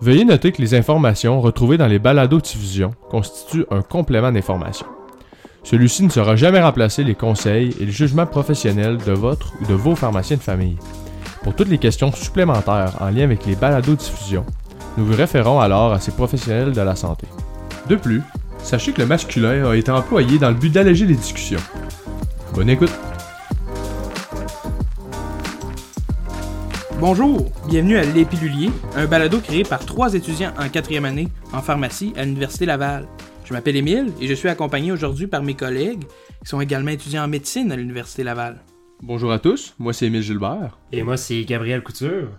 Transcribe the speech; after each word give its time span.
Veuillez 0.00 0.24
noter 0.24 0.52
que 0.52 0.62
les 0.62 0.74
informations 0.74 1.40
retrouvées 1.40 1.76
dans 1.76 1.88
les 1.88 1.98
balados-diffusions 1.98 2.92
constituent 3.10 3.66
un 3.70 3.82
complément 3.82 4.30
d'information. 4.30 4.86
Celui-ci 5.64 6.04
ne 6.04 6.08
sera 6.08 6.36
jamais 6.36 6.62
remplacer 6.62 7.02
les 7.02 7.16
conseils 7.16 7.74
et 7.80 7.84
le 7.84 7.90
jugement 7.90 8.24
professionnel 8.24 8.98
de 8.98 9.12
votre 9.12 9.52
ou 9.60 9.66
de 9.66 9.74
vos 9.74 9.96
pharmaciens 9.96 10.36
de 10.36 10.42
famille. 10.42 10.76
Pour 11.42 11.54
toutes 11.54 11.68
les 11.68 11.78
questions 11.78 12.12
supplémentaires 12.12 12.94
en 13.00 13.10
lien 13.10 13.24
avec 13.24 13.44
les 13.44 13.56
balados-diffusions, 13.56 14.46
nous 14.96 15.04
vous 15.04 15.16
référons 15.16 15.58
alors 15.58 15.92
à 15.92 16.00
ces 16.00 16.12
professionnels 16.12 16.72
de 16.72 16.80
la 16.80 16.94
santé. 16.94 17.26
De 17.88 17.96
plus, 17.96 18.22
sachez 18.62 18.92
que 18.92 19.00
le 19.00 19.06
masculin 19.06 19.68
a 19.68 19.74
été 19.74 19.90
employé 19.90 20.38
dans 20.38 20.50
le 20.50 20.54
but 20.54 20.72
d'alléger 20.72 21.06
les 21.06 21.16
discussions. 21.16 21.60
Bonne 22.54 22.70
écoute! 22.70 23.07
Bonjour, 27.00 27.48
bienvenue 27.68 27.96
à 27.96 28.02
L'Épilulier, 28.04 28.70
un 28.96 29.06
balado 29.06 29.38
créé 29.40 29.62
par 29.62 29.86
trois 29.86 30.14
étudiants 30.14 30.52
en 30.58 30.68
quatrième 30.68 31.04
année 31.04 31.28
en 31.52 31.62
pharmacie 31.62 32.12
à 32.16 32.24
l'Université 32.24 32.66
Laval. 32.66 33.06
Je 33.44 33.52
m'appelle 33.52 33.76
Émile 33.76 34.12
et 34.20 34.26
je 34.26 34.34
suis 34.34 34.48
accompagné 34.48 34.90
aujourd'hui 34.90 35.28
par 35.28 35.44
mes 35.44 35.54
collègues 35.54 36.02
qui 36.42 36.48
sont 36.48 36.60
également 36.60 36.90
étudiants 36.90 37.22
en 37.22 37.28
médecine 37.28 37.70
à 37.70 37.76
l'Université 37.76 38.24
Laval. 38.24 38.64
Bonjour 39.00 39.30
à 39.30 39.38
tous, 39.38 39.76
moi 39.78 39.92
c'est 39.92 40.06
Émile 40.06 40.22
Gilbert. 40.22 40.76
Et 40.90 41.04
moi 41.04 41.16
c'est 41.16 41.44
Gabriel 41.44 41.84
Couture. 41.84 42.30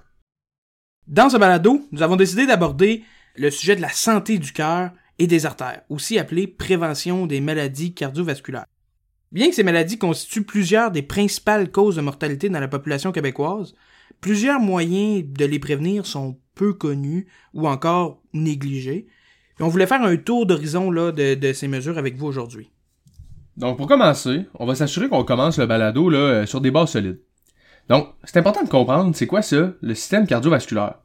Dans 1.08 1.30
ce 1.30 1.38
balado, 1.38 1.88
nous 1.94 2.02
avons 2.02 2.18
décidé 2.18 2.46
d'aborder 2.46 3.06
le 3.38 3.52
sujet 3.52 3.78
de 3.78 3.82
la 3.82 3.94
santé 3.94 4.40
du 4.40 4.52
cœur 4.52 4.92
et 5.20 5.28
des 5.28 5.46
artères, 5.46 5.84
aussi 5.88 6.20
appelé 6.20 6.48
prévention 6.48 7.28
des 7.28 7.40
maladies 7.40 7.94
cardiovasculaires. 7.94 8.66
Bien 9.32 9.48
que 9.48 9.56
ces 9.56 9.64
maladies 9.64 9.98
constituent 9.98 10.44
plusieurs 10.44 10.92
des 10.92 11.02
principales 11.02 11.72
causes 11.72 11.96
de 11.96 12.02
mortalité 12.02 12.50
dans 12.50 12.60
la 12.60 12.68
population 12.68 13.14
québécoise, 13.14 13.74
Plusieurs 14.22 14.60
moyens 14.60 15.24
de 15.26 15.46
les 15.46 15.60
prévenir 15.60 16.06
sont 16.06 16.38
peu 16.56 16.74
connus 16.74 17.28
ou 17.54 17.68
encore 17.68 18.22
négligés. 18.34 19.08
On 19.60 19.68
voulait 19.68 19.88
faire 19.88 20.04
un 20.04 20.18
tour 20.18 20.46
d'horizon 20.46 20.92
de, 20.92 21.36
de 21.36 21.54
ces 21.54 21.68
mesures 21.68 21.98
avec 21.98 22.16
vous 22.18 22.28
aujourd'hui. 22.28 22.70
Donc 23.58 23.78
pour 23.78 23.88
commencer, 23.88 24.46
on 24.56 24.66
va 24.66 24.76
s'assurer 24.76 25.10
qu'on 25.10 25.24
commence 25.24 25.60
le 25.60 25.66
balado 25.66 26.10
là, 26.10 26.18
euh, 26.18 26.46
sur 26.46 26.62
des 26.62 26.72
bases 26.72 26.92
solides. 26.92 27.20
Donc, 27.90 28.08
c'est 28.24 28.38
important 28.38 28.64
de 28.64 28.70
comprendre 28.70 29.16
c'est 29.16 29.28
quoi 29.28 29.42
ça, 29.42 29.74
le 29.82 29.96
système 29.96 30.28
cardiovasculaire. 30.28 31.00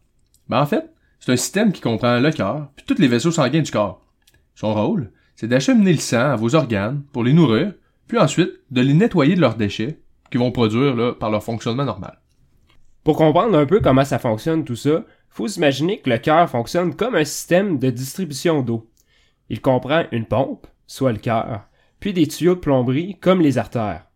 Ben 0.48 0.60
en 0.60 0.66
fait, 0.66 0.90
c'est 1.18 1.32
un 1.32 1.36
système 1.36 1.72
qui 1.72 1.80
comprend 1.80 2.20
le 2.20 2.30
cœur 2.30 2.68
puis 2.76 2.84
tous 2.86 3.00
les 3.00 3.08
vaisseaux 3.08 3.30
sanguins 3.30 3.62
du 3.62 3.70
corps. 3.70 4.02
Son 4.54 4.74
rôle, 4.74 5.10
c'est 5.34 5.48
d'acheminer 5.48 5.92
le 5.92 5.98
sang 5.98 6.32
à 6.32 6.36
vos 6.36 6.54
organes 6.54 7.02
pour 7.12 7.24
les 7.24 7.32
nourrir, 7.32 7.72
puis 8.06 8.18
ensuite 8.18 8.52
de 8.70 8.80
les 8.82 8.94
nettoyer 8.94 9.34
de 9.34 9.40
leurs 9.40 9.56
déchets 9.56 9.98
qu'ils 10.30 10.40
vont 10.40 10.52
produire 10.52 10.94
là, 10.94 11.12
par 11.12 11.30
leur 11.30 11.42
fonctionnement 11.42 11.84
normal. 11.84 12.20
Pour 13.04 13.16
comprendre 13.16 13.58
un 13.58 13.66
peu 13.66 13.80
comment 13.80 14.04
ça 14.04 14.18
fonctionne 14.18 14.64
tout 14.64 14.76
ça, 14.76 15.04
faut 15.28 15.46
s'imaginer 15.46 16.00
que 16.00 16.08
le 16.08 16.16
cœur 16.16 16.48
fonctionne 16.48 16.96
comme 16.96 17.14
un 17.14 17.24
système 17.24 17.78
de 17.78 17.90
distribution 17.90 18.62
d'eau. 18.62 18.90
Il 19.50 19.60
comprend 19.60 20.04
une 20.10 20.24
pompe, 20.24 20.66
soit 20.86 21.12
le 21.12 21.18
cœur, 21.18 21.68
puis 22.00 22.14
des 22.14 22.26
tuyaux 22.26 22.54
de 22.54 22.60
plomberie 22.60 23.18
comme 23.20 23.42
les 23.42 23.58
artères. 23.58 24.06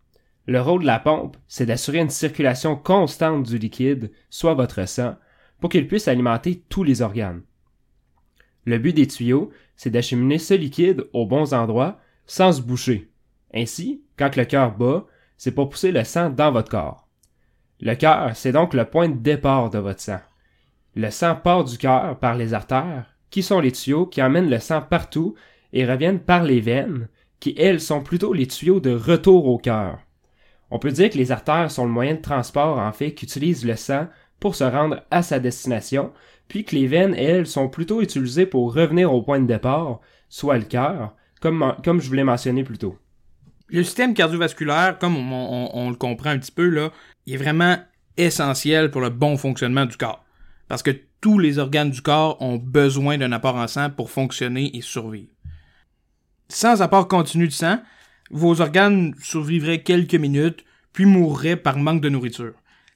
Le 0.47 0.59
rôle 0.59 0.81
de 0.81 0.87
la 0.87 0.99
pompe, 0.99 1.37
c'est 1.47 1.67
d'assurer 1.67 1.99
une 1.99 2.09
circulation 2.09 2.75
constante 2.75 3.43
du 3.43 3.59
liquide, 3.59 4.11
soit 4.31 4.55
votre 4.55 4.87
sang, 4.87 5.15
pour 5.59 5.69
qu'il 5.69 5.87
puisse 5.87 6.07
alimenter 6.07 6.63
tous 6.69 6.83
les 6.83 7.03
organes. 7.03 7.43
Le 8.65 8.79
but 8.79 8.93
des 8.93 9.07
tuyaux, 9.07 9.51
c'est 9.75 9.91
d'acheminer 9.91 10.39
ce 10.39 10.55
liquide 10.55 11.07
aux 11.13 11.27
bons 11.27 11.53
endroits 11.53 11.99
sans 12.25 12.53
se 12.53 12.61
boucher. 12.61 13.11
Ainsi, 13.53 14.01
quand 14.17 14.35
le 14.35 14.45
cœur 14.45 14.75
bat, 14.75 15.05
c'est 15.37 15.51
pour 15.51 15.69
pousser 15.69 15.91
le 15.91 16.03
sang 16.03 16.31
dans 16.31 16.51
votre 16.51 16.71
corps. 16.71 17.08
Le 17.81 17.95
cœur, 17.95 18.31
c'est 18.35 18.51
donc 18.51 18.73
le 18.73 18.85
point 18.85 19.07
de 19.07 19.17
départ 19.17 19.69
de 19.69 19.79
votre 19.79 20.01
sang. 20.01 20.19
Le 20.95 21.09
sang 21.11 21.35
part 21.35 21.63
du 21.63 21.77
cœur 21.77 22.19
par 22.19 22.35
les 22.35 22.53
artères, 22.53 23.05
qui 23.29 23.41
sont 23.41 23.59
les 23.59 23.71
tuyaux 23.71 24.05
qui 24.05 24.21
amènent 24.21 24.49
le 24.49 24.59
sang 24.59 24.81
partout 24.81 25.35
et 25.71 25.85
reviennent 25.85 26.19
par 26.19 26.43
les 26.43 26.59
veines, 26.59 27.07
qui 27.39 27.55
elles 27.57 27.79
sont 27.79 28.01
plutôt 28.01 28.33
les 28.33 28.47
tuyaux 28.47 28.79
de 28.79 28.91
retour 28.91 29.45
au 29.45 29.57
cœur. 29.57 29.99
On 30.71 30.79
peut 30.79 30.91
dire 30.91 31.09
que 31.09 31.17
les 31.17 31.31
artères 31.31 31.71
sont 31.71 31.85
le 31.85 31.91
moyen 31.91 32.15
de 32.15 32.21
transport 32.21 32.79
en 32.79 32.91
fait 32.91 33.13
qu'utilise 33.13 33.65
le 33.65 33.75
sang 33.75 34.07
pour 34.39 34.55
se 34.55 34.63
rendre 34.63 35.01
à 35.11 35.21
sa 35.21 35.39
destination, 35.39 36.11
puis 36.47 36.63
que 36.63 36.75
les 36.75 36.87
veines, 36.87 37.15
elles, 37.15 37.47
sont 37.47 37.69
plutôt 37.69 38.01
utilisées 38.01 38.45
pour 38.45 38.73
revenir 38.73 39.13
au 39.13 39.21
point 39.21 39.39
de 39.39 39.47
départ, 39.47 39.99
soit 40.29 40.57
le 40.57 40.65
cœur, 40.65 41.15
comme, 41.41 41.75
comme 41.83 42.01
je 42.01 42.07
vous 42.07 42.15
l'ai 42.15 42.23
mentionné 42.23 42.63
plus 42.63 42.77
tôt. 42.77 42.97
Le 43.67 43.83
système 43.83 44.15
cardiovasculaire, 44.15 44.97
comme 44.97 45.15
on, 45.31 45.89
le 45.89 45.95
comprend 45.95 46.31
un 46.31 46.39
petit 46.39 46.51
peu, 46.51 46.67
là, 46.69 46.91
il 47.29 47.35
est 47.35 47.37
vraiment 47.37 47.77
essentiel 48.17 48.89
pour 48.89 49.01
le 49.01 49.11
bon 49.11 49.37
fonctionnement 49.37 49.85
du 49.85 49.97
corps. 49.97 50.25
Parce 50.67 50.81
que 50.81 50.99
tous 51.21 51.37
les 51.37 51.59
organes 51.59 51.91
du 51.91 52.01
corps 52.01 52.41
ont 52.41 52.57
besoin 52.57 53.19
d'un 53.19 53.31
apport 53.31 53.55
en 53.55 53.67
sang 53.67 53.91
pour 53.91 54.09
fonctionner 54.09 54.75
et 54.75 54.81
survivre. 54.81 55.31
Sans 56.47 56.81
apport 56.81 57.07
continu 57.07 57.47
de 57.47 57.53
sang, 57.53 57.77
vos 58.31 58.61
organes 58.61 59.13
survivraient 59.21 59.83
quelques 59.83 60.15
minutes, 60.15 60.65
puis 60.91 61.05
mourraient 61.05 61.55
par 61.55 61.77
manque 61.77 62.01
de 62.01 62.09
nourriture. 62.09 62.53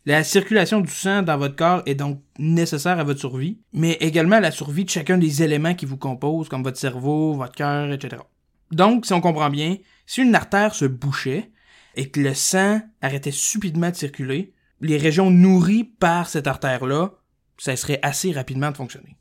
La 0.07 0.23
circulation 0.23 0.81
du 0.81 0.91
sang 0.91 1.21
dans 1.21 1.37
votre 1.37 1.55
corps 1.55 1.83
est 1.85 1.93
donc 1.93 2.19
nécessaire 2.39 2.99
à 2.99 3.03
votre 3.03 3.19
survie, 3.19 3.59
mais 3.71 3.93
également 4.01 4.37
à 4.37 4.41
la 4.41 4.51
survie 4.51 4.83
de 4.83 4.89
chacun 4.89 5.19
des 5.19 5.43
éléments 5.43 5.75
qui 5.75 5.85
vous 5.85 5.97
composent, 5.97 6.49
comme 6.49 6.63
votre 6.63 6.79
cerveau, 6.79 7.33
votre 7.33 7.53
cœur, 7.53 7.91
etc. 7.91 8.23
Donc, 8.71 9.05
si 9.05 9.13
on 9.13 9.21
comprend 9.21 9.51
bien, 9.51 9.77
si 10.07 10.23
une 10.23 10.33
artère 10.33 10.73
se 10.73 10.85
bouchait 10.85 11.51
et 11.95 12.09
que 12.09 12.19
le 12.19 12.33
sang 12.33 12.81
arrêtait 13.01 13.31
subitement 13.31 13.89
de 13.89 13.95
circuler, 13.95 14.53
les 14.81 14.97
régions 14.97 15.31
nourries 15.31 15.83
par 15.83 16.29
cette 16.29 16.47
artère-là 16.47 17.13
cesseraient 17.57 17.99
assez 18.01 18.31
rapidement 18.31 18.71
de 18.71 18.77
fonctionner. 18.77 19.17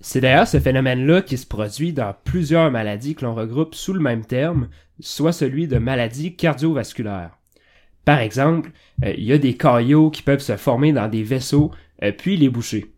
C'est 0.00 0.20
d'ailleurs 0.20 0.46
ce 0.46 0.60
phénomène-là 0.60 1.22
qui 1.22 1.38
se 1.38 1.46
produit 1.46 1.92
dans 1.92 2.14
plusieurs 2.24 2.70
maladies 2.70 3.14
que 3.14 3.24
l'on 3.24 3.34
regroupe 3.34 3.74
sous 3.74 3.94
le 3.94 4.00
même 4.00 4.24
terme, 4.24 4.68
soit 5.00 5.32
celui 5.32 5.66
de 5.66 5.78
maladie 5.78 6.36
cardiovasculaire. 6.36 7.38
Par 8.04 8.20
exemple, 8.20 8.70
euh, 9.04 9.14
il 9.16 9.24
y 9.24 9.32
a 9.32 9.38
des 9.38 9.56
caillots 9.56 10.10
qui 10.10 10.22
peuvent 10.22 10.40
se 10.40 10.56
former 10.56 10.92
dans 10.92 11.08
des 11.08 11.22
vaisseaux 11.22 11.72
euh, 12.02 12.12
puis 12.16 12.36
les 12.36 12.48
boucher. 12.48 12.92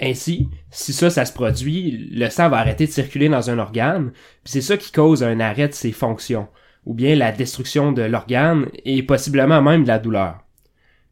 Ainsi, 0.00 0.48
si 0.70 0.94
ça, 0.94 1.10
ça 1.10 1.26
se 1.26 1.32
produit, 1.32 2.08
le 2.10 2.30
sang 2.30 2.48
va 2.48 2.56
arrêter 2.56 2.86
de 2.86 2.92
circuler 2.92 3.28
dans 3.28 3.50
un 3.50 3.58
organe, 3.58 4.12
puis 4.12 4.52
c'est 4.52 4.62
ça 4.62 4.78
qui 4.78 4.92
cause 4.92 5.22
un 5.22 5.40
arrêt 5.40 5.68
de 5.68 5.74
ses 5.74 5.92
fonctions, 5.92 6.48
ou 6.86 6.94
bien 6.94 7.14
la 7.14 7.32
destruction 7.32 7.92
de 7.92 8.02
l'organe 8.02 8.66
et 8.84 9.02
possiblement 9.02 9.62
même 9.62 9.82
de 9.82 9.88
la 9.88 9.98
douleur. 9.98 10.40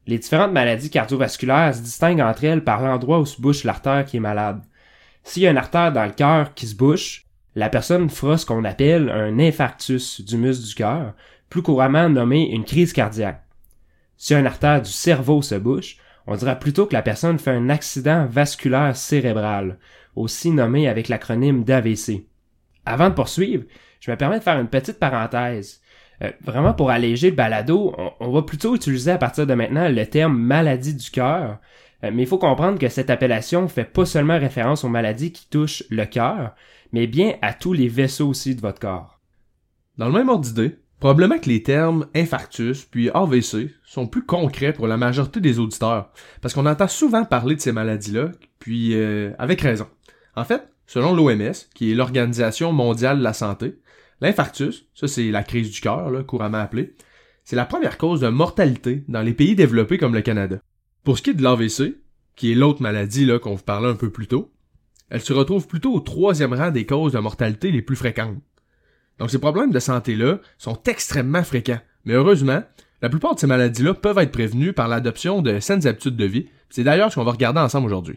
Les 0.06 0.18
différentes 0.18 0.52
maladies 0.52 0.90
cardiovasculaires 0.90 1.74
se 1.74 1.82
distinguent 1.82 2.20
entre 2.22 2.44
elles 2.44 2.64
par 2.64 2.82
l'endroit 2.82 3.20
où 3.20 3.26
se 3.26 3.40
bouche 3.40 3.64
l'artère 3.64 4.04
qui 4.06 4.16
est 4.16 4.20
malade. 4.20 4.62
S'il 5.22 5.42
y 5.42 5.46
a 5.46 5.50
une 5.50 5.58
artère 5.58 5.92
dans 5.92 6.06
le 6.06 6.12
cœur 6.12 6.54
qui 6.54 6.66
se 6.66 6.74
bouche, 6.74 7.26
la 7.54 7.68
personne 7.68 8.08
fera 8.08 8.38
ce 8.38 8.46
qu'on 8.46 8.64
appelle 8.64 9.10
un 9.10 9.38
infarctus 9.38 10.22
du 10.22 10.36
muscle 10.38 10.66
du 10.66 10.74
cœur, 10.74 11.14
plus 11.50 11.60
couramment 11.60 12.08
nommé 12.08 12.48
une 12.50 12.64
crise 12.64 12.92
cardiaque. 12.92 13.44
Si 14.16 14.34
une 14.34 14.46
artère 14.46 14.80
du 14.80 14.90
cerveau 14.90 15.42
se 15.42 15.56
bouche, 15.56 15.96
on 16.26 16.36
dira 16.36 16.54
plutôt 16.56 16.86
que 16.86 16.94
la 16.94 17.02
personne 17.02 17.38
fait 17.38 17.50
un 17.50 17.68
accident 17.68 18.26
vasculaire 18.26 18.96
cérébral, 18.96 19.78
aussi 20.14 20.50
nommé 20.50 20.88
avec 20.88 21.08
l'acronyme 21.08 21.64
d'AVC. 21.64 22.26
Avant 22.84 23.08
de 23.10 23.14
poursuivre, 23.14 23.64
je 24.00 24.10
me 24.10 24.16
permets 24.16 24.38
de 24.38 24.44
faire 24.44 24.58
une 24.58 24.68
petite 24.68 24.98
parenthèse. 24.98 25.80
Euh, 26.22 26.30
vraiment 26.40 26.74
pour 26.74 26.90
alléger 26.90 27.30
le 27.30 27.36
balado, 27.36 27.94
on, 28.20 28.30
va 28.30 28.42
plutôt 28.42 28.74
utiliser 28.74 29.12
à 29.12 29.18
partir 29.18 29.46
de 29.46 29.54
maintenant 29.54 29.88
le 29.88 30.06
terme 30.06 30.36
maladie 30.36 30.94
du 30.94 31.10
cœur, 31.10 31.58
euh, 32.04 32.10
mais 32.12 32.22
il 32.22 32.28
faut 32.28 32.38
comprendre 32.38 32.78
que 32.78 32.88
cette 32.88 33.10
appellation 33.10 33.68
fait 33.68 33.84
pas 33.84 34.04
seulement 34.04 34.38
référence 34.38 34.84
aux 34.84 34.88
maladies 34.88 35.32
qui 35.32 35.48
touchent 35.48 35.84
le 35.90 36.04
cœur, 36.06 36.54
mais 36.92 37.06
bien 37.06 37.34
à 37.42 37.52
tous 37.52 37.72
les 37.72 37.88
vaisseaux 37.88 38.28
aussi 38.28 38.54
de 38.54 38.60
votre 38.60 38.80
corps. 38.80 39.20
Dans 39.96 40.06
le 40.06 40.12
même 40.12 40.28
ordre 40.28 40.44
d'idée, 40.44 40.78
Probablement 41.00 41.38
que 41.38 41.48
les 41.48 41.62
termes 41.62 42.06
infarctus 42.14 42.84
puis 42.84 43.08
AVC 43.10 43.70
sont 43.84 44.08
plus 44.08 44.24
concrets 44.24 44.72
pour 44.72 44.88
la 44.88 44.96
majorité 44.96 45.40
des 45.40 45.60
auditeurs, 45.60 46.10
parce 46.42 46.54
qu'on 46.54 46.66
entend 46.66 46.88
souvent 46.88 47.24
parler 47.24 47.54
de 47.54 47.60
ces 47.60 47.70
maladies-là, 47.70 48.32
puis 48.58 48.94
euh, 48.94 49.30
avec 49.38 49.60
raison. 49.60 49.86
En 50.34 50.44
fait, 50.44 50.66
selon 50.86 51.14
l'OMS, 51.14 51.52
qui 51.74 51.92
est 51.92 51.94
l'Organisation 51.94 52.72
mondiale 52.72 53.18
de 53.18 53.22
la 53.22 53.32
santé, 53.32 53.78
l'infarctus, 54.20 54.86
ça 54.94 55.08
c'est 55.08 55.30
la 55.30 55.42
crise 55.42 55.70
du 55.70 55.80
cœur, 55.80 56.24
couramment 56.26 56.58
appelée, 56.58 56.94
c'est 57.44 57.56
la 57.56 57.64
première 57.64 57.98
cause 57.98 58.20
de 58.20 58.28
mortalité 58.28 59.04
dans 59.08 59.22
les 59.22 59.32
pays 59.32 59.54
développés 59.54 59.98
comme 59.98 60.14
le 60.14 60.22
Canada. 60.22 60.58
Pour 61.04 61.16
ce 61.16 61.22
qui 61.22 61.30
est 61.30 61.34
de 61.34 61.42
l'AVC, 61.42 61.96
qui 62.36 62.52
est 62.52 62.54
l'autre 62.54 62.82
maladie 62.82 63.28
qu'on 63.42 63.54
vous 63.54 63.62
parlait 63.62 63.88
un 63.88 63.94
peu 63.94 64.10
plus 64.10 64.26
tôt, 64.26 64.52
elle 65.10 65.22
se 65.22 65.32
retrouve 65.32 65.66
plutôt 65.66 65.94
au 65.94 66.00
troisième 66.00 66.52
rang 66.52 66.70
des 66.70 66.84
causes 66.86 67.12
de 67.12 67.18
mortalité 67.18 67.70
les 67.70 67.82
plus 67.82 67.96
fréquentes. 67.96 68.36
Donc 69.18 69.30
ces 69.30 69.38
problèmes 69.38 69.70
de 69.70 69.78
santé-là 69.78 70.40
sont 70.58 70.80
extrêmement 70.86 71.42
fréquents. 71.42 71.80
Mais 72.04 72.14
heureusement, 72.14 72.62
la 73.00 73.08
plupart 73.08 73.34
de 73.34 73.40
ces 73.40 73.46
maladies-là 73.46 73.94
peuvent 73.94 74.18
être 74.18 74.32
prévenues 74.32 74.72
par 74.72 74.88
l'adoption 74.88 75.42
de 75.42 75.60
saines 75.60 75.86
habitudes 75.86 76.16
de 76.16 76.24
vie. 76.24 76.48
C'est 76.68 76.84
d'ailleurs 76.84 77.10
ce 77.10 77.16
qu'on 77.16 77.24
va 77.24 77.32
regarder 77.32 77.60
ensemble 77.60 77.86
aujourd'hui. 77.86 78.16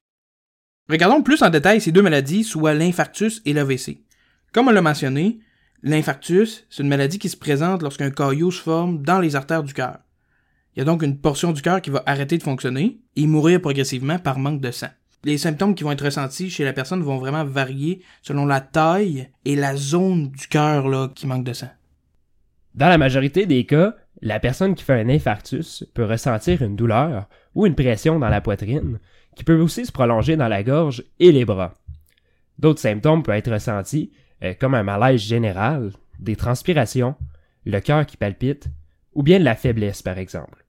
Regardons 0.89 1.23
plus 1.23 1.41
en 1.41 1.49
détail 1.49 1.79
ces 1.79 1.91
deux 1.91 2.01
maladies, 2.01 2.43
soit 2.43 2.73
l'infarctus 2.73 3.41
et 3.45 3.53
l'AVC. 3.53 4.03
Comme 4.51 4.67
on 4.67 4.71
l'a 4.71 4.81
mentionné, 4.81 5.39
l'infarctus, 5.83 6.65
c'est 6.69 6.83
une 6.83 6.89
maladie 6.89 7.19
qui 7.19 7.29
se 7.29 7.37
présente 7.37 7.81
lorsqu'un 7.81 8.11
caillot 8.11 8.51
se 8.51 8.61
forme 8.61 9.01
dans 9.01 9.19
les 9.19 9.35
artères 9.35 9.63
du 9.63 9.73
cœur. 9.73 9.99
Il 10.75 10.79
y 10.79 10.81
a 10.81 10.85
donc 10.85 11.03
une 11.03 11.17
portion 11.17 11.51
du 11.51 11.61
cœur 11.61 11.81
qui 11.81 11.89
va 11.89 12.03
arrêter 12.05 12.37
de 12.37 12.43
fonctionner 12.43 12.99
et 13.15 13.27
mourir 13.27 13.59
progressivement 13.59 14.19
par 14.19 14.39
manque 14.39 14.61
de 14.61 14.71
sang. 14.71 14.87
Les 15.23 15.37
symptômes 15.37 15.75
qui 15.75 15.83
vont 15.83 15.91
être 15.91 16.05
ressentis 16.05 16.49
chez 16.49 16.63
la 16.63 16.73
personne 16.73 17.03
vont 17.03 17.19
vraiment 17.19 17.43
varier 17.43 18.01
selon 18.21 18.45
la 18.45 18.61
taille 18.61 19.29
et 19.45 19.55
la 19.55 19.75
zone 19.75 20.31
du 20.31 20.47
cœur 20.47 21.13
qui 21.13 21.27
manque 21.27 21.43
de 21.43 21.53
sang. 21.53 21.69
Dans 22.73 22.89
la 22.89 22.97
majorité 22.97 23.45
des 23.45 23.65
cas, 23.65 23.95
la 24.21 24.39
personne 24.39 24.75
qui 24.75 24.83
fait 24.83 24.99
un 24.99 25.09
infarctus 25.09 25.83
peut 25.93 26.05
ressentir 26.05 26.61
une 26.61 26.75
douleur 26.75 27.27
ou 27.53 27.65
une 27.65 27.75
pression 27.75 28.17
dans 28.17 28.29
la 28.29 28.41
poitrine, 28.41 28.99
qui 29.35 29.43
peut 29.43 29.59
aussi 29.59 29.85
se 29.85 29.91
prolonger 29.91 30.37
dans 30.37 30.47
la 30.47 30.63
gorge 30.63 31.03
et 31.19 31.31
les 31.31 31.45
bras. 31.45 31.73
D'autres 32.59 32.79
symptômes 32.79 33.23
peuvent 33.23 33.35
être 33.35 33.51
ressentis, 33.51 34.11
euh, 34.43 34.53
comme 34.59 34.75
un 34.75 34.83
malaise 34.83 35.21
général, 35.21 35.91
des 36.19 36.35
transpirations, 36.35 37.15
le 37.65 37.79
cœur 37.79 38.05
qui 38.05 38.17
palpite, 38.17 38.67
ou 39.13 39.23
bien 39.23 39.39
de 39.39 39.43
la 39.43 39.55
faiblesse 39.55 40.01
par 40.01 40.17
exemple. 40.17 40.65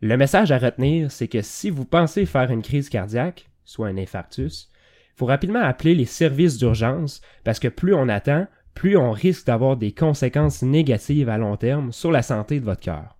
Le 0.00 0.16
message 0.16 0.50
à 0.50 0.58
retenir, 0.58 1.10
c'est 1.10 1.28
que 1.28 1.42
si 1.42 1.70
vous 1.70 1.84
pensez 1.84 2.24
faire 2.24 2.50
une 2.50 2.62
crise 2.62 2.88
cardiaque, 2.88 3.50
soit 3.64 3.88
un 3.88 3.98
infarctus, 3.98 4.70
faut 5.16 5.26
rapidement 5.26 5.60
appeler 5.60 5.94
les 5.94 6.06
services 6.06 6.56
d'urgence 6.56 7.20
parce 7.44 7.58
que 7.58 7.68
plus 7.68 7.94
on 7.94 8.08
attend, 8.08 8.46
plus 8.74 8.96
on 8.96 9.12
risque 9.12 9.46
d'avoir 9.46 9.76
des 9.76 9.92
conséquences 9.92 10.62
négatives 10.62 11.28
à 11.28 11.36
long 11.36 11.56
terme 11.56 11.92
sur 11.92 12.10
la 12.10 12.22
santé 12.22 12.60
de 12.60 12.64
votre 12.64 12.80
cœur. 12.80 13.18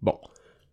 Bon, 0.00 0.18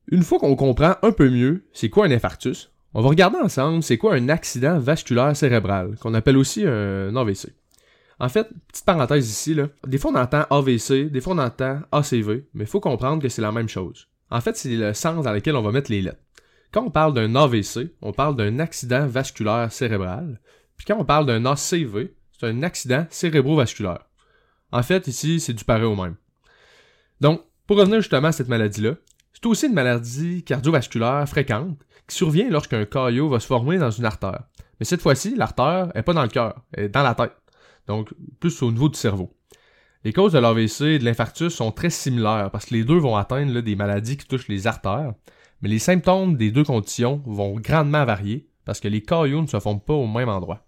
une 0.09 0.23
fois 0.23 0.39
qu'on 0.39 0.55
comprend 0.55 0.95
un 1.01 1.11
peu 1.11 1.29
mieux 1.29 1.65
c'est 1.73 1.89
quoi 1.89 2.05
un 2.05 2.11
infarctus, 2.11 2.71
on 2.93 3.01
va 3.01 3.09
regarder 3.09 3.37
ensemble 3.37 3.83
c'est 3.83 3.97
quoi 3.97 4.15
un 4.15 4.29
accident 4.29 4.79
vasculaire 4.79 5.35
cérébral, 5.35 5.97
qu'on 5.97 6.13
appelle 6.13 6.37
aussi 6.37 6.65
un 6.65 7.13
AVC. 7.15 7.53
En 8.21 8.29
fait, 8.29 8.47
petite 8.67 8.85
parenthèse 8.85 9.27
ici, 9.27 9.55
là, 9.55 9.69
des 9.87 9.97
fois 9.97 10.11
on 10.11 10.15
entend 10.15 10.45
AVC, 10.51 11.09
des 11.09 11.21
fois 11.21 11.33
on 11.33 11.39
entend 11.39 11.79
ACV, 11.91 12.45
mais 12.53 12.65
il 12.65 12.67
faut 12.67 12.79
comprendre 12.79 13.19
que 13.19 13.29
c'est 13.29 13.41
la 13.41 13.51
même 13.51 13.67
chose. 13.67 14.09
En 14.29 14.39
fait, 14.41 14.55
c'est 14.55 14.75
le 14.75 14.93
sens 14.93 15.23
dans 15.23 15.33
lequel 15.33 15.55
on 15.55 15.63
va 15.63 15.71
mettre 15.71 15.89
les 15.89 16.03
lettres. 16.03 16.21
Quand 16.71 16.83
on 16.83 16.91
parle 16.91 17.15
d'un 17.15 17.35
AVC, 17.35 17.95
on 18.03 18.13
parle 18.13 18.35
d'un 18.35 18.59
accident 18.59 19.07
vasculaire 19.07 19.71
cérébral. 19.71 20.39
Puis 20.77 20.85
quand 20.85 20.97
on 20.99 21.03
parle 21.03 21.25
d'un 21.25 21.47
ACV, 21.47 22.13
c'est 22.39 22.45
un 22.45 22.61
accident 22.61 23.07
cérébrovasculaire. 23.09 24.05
En 24.71 24.83
fait, 24.83 25.07
ici, 25.07 25.39
c'est 25.39 25.53
du 25.53 25.65
pareil 25.65 25.85
au 25.85 25.95
même. 25.95 26.15
Donc, 27.21 27.41
pour 27.65 27.77
revenir 27.77 28.01
justement 28.01 28.27
à 28.27 28.31
cette 28.31 28.49
maladie-là, 28.49 28.97
c'est 29.33 29.47
aussi 29.47 29.65
une 29.65 29.73
maladie 29.73 30.43
cardiovasculaire 30.43 31.27
fréquente 31.27 31.75
qui 32.07 32.15
survient 32.15 32.51
lorsqu'un 32.51 32.85
caillot 32.85 33.29
va 33.29 33.39
se 33.39 33.47
former 33.47 33.79
dans 33.79 33.89
une 33.89 34.05
artère. 34.05 34.43
Mais 34.79 34.85
cette 34.85 35.01
fois-ci, 35.01 35.35
l'artère 35.35 35.91
est 35.95 36.03
pas 36.03 36.13
dans 36.13 36.21
le 36.21 36.27
cœur, 36.27 36.61
elle 36.73 36.83
est 36.83 36.89
dans 36.89 37.03
la 37.03 37.15
tête. 37.15 37.33
Donc, 37.87 38.13
plus 38.39 38.61
au 38.61 38.71
niveau 38.71 38.89
du 38.89 38.97
cerveau. 38.97 39.33
Les 40.03 40.13
causes 40.13 40.33
de 40.33 40.39
l'AVC 40.39 40.81
et 40.81 40.99
de 40.99 41.05
l'infarctus 41.05 41.53
sont 41.53 41.71
très 41.71 41.91
similaires 41.91 42.49
parce 42.51 42.65
que 42.65 42.73
les 42.73 42.83
deux 42.83 42.97
vont 42.97 43.15
atteindre 43.15 43.61
des 43.61 43.75
maladies 43.75 44.17
qui 44.17 44.25
touchent 44.25 44.47
les 44.47 44.65
artères, 44.65 45.13
mais 45.61 45.69
les 45.69 45.79
symptômes 45.79 46.37
des 46.37 46.49
deux 46.49 46.63
conditions 46.63 47.21
vont 47.25 47.59
grandement 47.59 48.03
varier 48.03 48.47
parce 48.65 48.79
que 48.79 48.87
les 48.87 49.01
caillots 49.01 49.43
ne 49.43 49.47
se 49.47 49.59
forment 49.59 49.81
pas 49.81 49.93
au 49.93 50.07
même 50.07 50.29
endroit. 50.29 50.65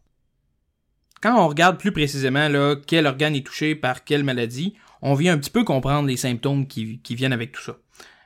Quand 1.22 1.42
on 1.42 1.48
regarde 1.48 1.80
plus 1.80 1.92
précisément 1.92 2.48
quel 2.86 3.08
organe 3.08 3.36
est 3.36 3.46
touché 3.46 3.76
par 3.76 4.04
quelle 4.04 4.24
maladie, 4.24 4.76
on 5.02 5.16
vient 5.16 5.34
un 5.34 5.38
petit 5.38 5.50
peu 5.50 5.64
comprendre 5.64 6.08
les 6.08 6.18
symptômes 6.18 6.68
qui, 6.68 7.00
qui 7.00 7.16
viennent 7.16 7.34
avec 7.34 7.54
tout 7.54 7.62
ça. 7.62 7.78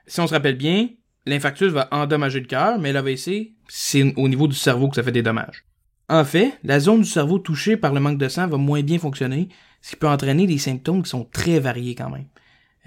Si 0.07 0.19
on 0.19 0.27
se 0.27 0.33
rappelle 0.33 0.57
bien, 0.57 0.89
l'infarctus 1.25 1.71
va 1.71 1.87
endommager 1.91 2.39
le 2.39 2.47
cœur, 2.47 2.79
mais 2.79 2.91
l'AVC, 2.91 3.53
c'est 3.67 4.13
au 4.17 4.27
niveau 4.27 4.47
du 4.47 4.55
cerveau 4.55 4.89
que 4.89 4.95
ça 4.95 5.03
fait 5.03 5.11
des 5.11 5.21
dommages. 5.21 5.66
En 6.09 6.23
fait, 6.23 6.57
la 6.63 6.79
zone 6.79 7.01
du 7.01 7.09
cerveau 7.09 7.37
touchée 7.37 7.75
par 7.75 7.93
le 7.93 7.99
manque 7.99 8.17
de 8.17 8.29
sang 8.29 8.47
va 8.47 8.57
moins 8.57 8.81
bien 8.81 8.97
fonctionner, 8.97 9.49
ce 9.81 9.91
qui 9.91 9.95
peut 9.97 10.07
entraîner 10.07 10.47
des 10.47 10.57
symptômes 10.57 11.03
qui 11.03 11.09
sont 11.09 11.25
très 11.25 11.59
variés 11.59 11.95
quand 11.95 12.09
même. 12.09 12.27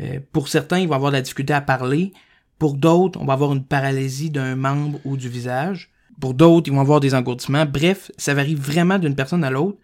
Euh, 0.00 0.20
pour 0.32 0.48
certains, 0.48 0.78
ils 0.78 0.88
vont 0.88 0.94
avoir 0.94 1.10
de 1.10 1.16
la 1.16 1.22
difficulté 1.22 1.52
à 1.52 1.60
parler. 1.60 2.12
Pour 2.58 2.74
d'autres, 2.74 3.20
on 3.20 3.26
va 3.26 3.34
avoir 3.34 3.52
une 3.52 3.64
paralysie 3.64 4.30
d'un 4.30 4.56
membre 4.56 4.98
ou 5.04 5.16
du 5.16 5.28
visage. 5.28 5.90
Pour 6.18 6.34
d'autres, 6.34 6.68
ils 6.68 6.74
vont 6.74 6.80
avoir 6.80 7.00
des 7.00 7.14
engourdissements. 7.14 7.66
Bref, 7.66 8.10
ça 8.16 8.34
varie 8.34 8.54
vraiment 8.54 8.98
d'une 8.98 9.14
personne 9.14 9.44
à 9.44 9.50
l'autre. 9.50 9.78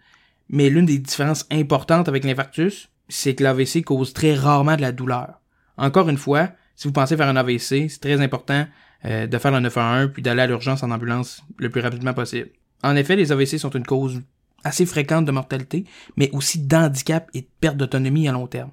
Mais 0.49 0.69
l'une 0.69 0.85
des 0.85 0.97
différences 0.97 1.45
importantes 1.51 2.07
avec 2.07 2.23
l'infarctus, 2.23 2.89
c'est 3.09 3.35
que 3.35 3.43
l'AVC 3.43 3.83
cause 3.83 4.13
très 4.13 4.33
rarement 4.33 4.75
de 4.75 4.81
la 4.81 4.91
douleur. 4.91 5.41
Encore 5.77 6.09
une 6.09 6.17
fois, 6.17 6.49
si 6.75 6.87
vous 6.87 6.93
pensez 6.93 7.17
faire 7.17 7.27
un 7.27 7.35
AVC, 7.35 7.89
c'est 7.89 8.01
très 8.01 8.21
important 8.21 8.65
euh, 9.05 9.27
de 9.27 9.37
faire 9.37 9.51
le 9.51 9.59
911 9.59 10.11
puis 10.13 10.21
d'aller 10.21 10.41
à 10.41 10.47
l'urgence 10.47 10.83
en 10.83 10.91
ambulance 10.91 11.43
le 11.57 11.69
plus 11.69 11.81
rapidement 11.81 12.13
possible. 12.13 12.49
En 12.83 12.95
effet, 12.95 13.15
les 13.15 13.31
AVC 13.31 13.57
sont 13.57 13.71
une 13.71 13.85
cause 13.85 14.21
assez 14.63 14.85
fréquente 14.85 15.25
de 15.25 15.31
mortalité, 15.31 15.85
mais 16.15 16.29
aussi 16.33 16.59
d'handicap 16.59 17.29
et 17.33 17.41
de 17.41 17.47
perte 17.59 17.77
d'autonomie 17.77 18.27
à 18.27 18.31
long 18.31 18.47
terme. 18.47 18.71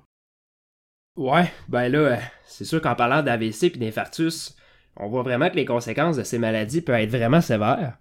Ouais, 1.16 1.52
ben 1.68 1.88
là, 1.88 1.98
euh, 1.98 2.16
c'est 2.44 2.64
sûr 2.64 2.82
qu'en 2.82 2.96
parlant 2.96 3.22
d'AVC 3.22 3.70
puis 3.70 3.78
d'infarctus, 3.78 4.56
on 4.96 5.08
voit 5.08 5.22
vraiment 5.22 5.48
que 5.48 5.56
les 5.56 5.64
conséquences 5.64 6.16
de 6.16 6.24
ces 6.24 6.38
maladies 6.38 6.80
peuvent 6.80 7.00
être 7.00 7.10
vraiment 7.10 7.40
sévères. 7.40 7.98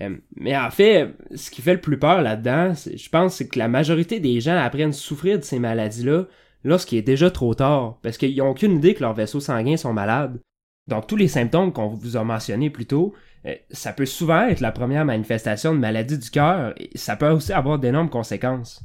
Euh, 0.00 0.16
mais 0.36 0.56
en 0.56 0.70
fait, 0.70 1.14
ce 1.34 1.50
qui 1.50 1.62
fait 1.62 1.74
le 1.74 1.80
plus 1.80 1.98
peur 1.98 2.22
là-dedans, 2.22 2.72
je 2.74 3.08
pense, 3.08 3.36
c'est 3.36 3.48
que 3.48 3.58
la 3.58 3.68
majorité 3.68 4.20
des 4.20 4.40
gens 4.40 4.56
apprennent 4.56 4.90
à 4.90 4.92
souffrir 4.92 5.38
de 5.38 5.44
ces 5.44 5.58
maladies-là 5.58 6.24
lorsqu'il 6.64 6.98
est 6.98 7.02
déjà 7.02 7.30
trop 7.30 7.54
tard, 7.54 7.98
parce 8.02 8.18
qu'ils 8.18 8.36
n'ont 8.36 8.50
aucune 8.50 8.76
idée 8.76 8.94
que 8.94 9.00
leurs 9.00 9.14
vaisseaux 9.14 9.40
sanguins 9.40 9.76
sont 9.76 9.92
malades. 9.92 10.40
Donc 10.88 11.06
tous 11.06 11.16
les 11.16 11.28
symptômes 11.28 11.72
qu'on 11.72 11.88
vous 11.88 12.16
a 12.16 12.24
mentionnés 12.24 12.70
plus 12.70 12.86
tôt, 12.86 13.14
ça 13.70 13.92
peut 13.92 14.06
souvent 14.06 14.48
être 14.48 14.60
la 14.60 14.72
première 14.72 15.04
manifestation 15.04 15.74
de 15.74 15.78
maladie 15.78 16.18
du 16.18 16.30
cœur 16.30 16.74
et 16.76 16.90
ça 16.96 17.16
peut 17.16 17.30
aussi 17.30 17.52
avoir 17.52 17.78
d'énormes 17.78 18.10
conséquences. 18.10 18.82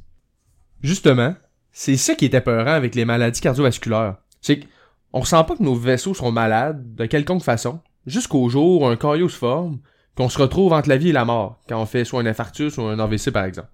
Justement, 0.82 1.36
c'est 1.72 1.98
ça 1.98 2.16
qui 2.16 2.26
est 2.26 2.34
épeurant 2.34 2.74
avec 2.74 2.96
les 2.96 3.06
maladies 3.06 3.42
cardiovasculaires. 3.42 4.18
C'est 4.42 4.60
qu'on 4.60 5.22
ressent 5.22 5.44
pas 5.44 5.56
que 5.56 5.64
nos 5.64 5.76
vaisseaux 5.76 6.14
sont 6.14 6.32
malades 6.32 6.96
de 6.96 7.06
quelconque 7.06 7.44
façon, 7.44 7.80
jusqu'au 8.06 8.50
jour 8.50 8.82
où 8.82 8.86
un 8.86 8.98
caillot 8.98 9.30
se 9.30 9.38
forme, 9.38 9.80
qu'on 10.16 10.30
se 10.30 10.40
retrouve 10.40 10.74
entre 10.74 10.90
la 10.90 10.98
vie 10.98 11.10
et 11.10 11.14
la 11.14 11.26
mort, 11.26 11.62
quand 11.68 11.82
on 11.82 11.86
fait 11.86 12.06
soit 12.06 12.22
un 12.22 12.26
infarctus 12.26 12.78
ou 12.78 12.84
un 12.84 13.00
AVC 13.00 13.32
par 13.32 13.46
exemple. 13.46 13.70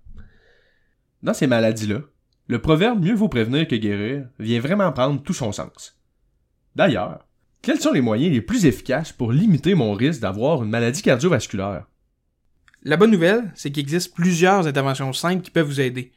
Dans 1.23 1.33
ces 1.33 1.47
maladies-là, 1.47 2.01
le 2.47 2.61
proverbe 2.61 3.03
mieux 3.03 3.15
vaut 3.15 3.27
prévenir 3.27 3.67
que 3.67 3.75
guérir 3.75 4.27
vient 4.39 4.59
vraiment 4.59 4.91
prendre 4.91 5.21
tout 5.21 5.33
son 5.33 5.51
sens. 5.51 5.99
D'ailleurs, 6.75 7.25
quels 7.61 7.79
sont 7.79 7.91
les 7.91 8.01
moyens 8.01 8.33
les 8.33 8.41
plus 8.41 8.65
efficaces 8.65 9.11
pour 9.11 9.31
limiter 9.31 9.75
mon 9.75 9.93
risque 9.93 10.21
d'avoir 10.21 10.63
une 10.63 10.69
maladie 10.69 11.01
cardiovasculaire? 11.01 11.85
La 12.83 12.97
bonne 12.97 13.11
nouvelle, 13.11 13.51
c'est 13.55 13.71
qu'il 13.71 13.83
existe 13.83 14.13
plusieurs 14.13 14.67
interventions 14.67 15.11
simples 15.11 15.41
qui 15.41 15.51
peuvent 15.51 15.67
vous 15.67 15.81
aider. 15.81 16.11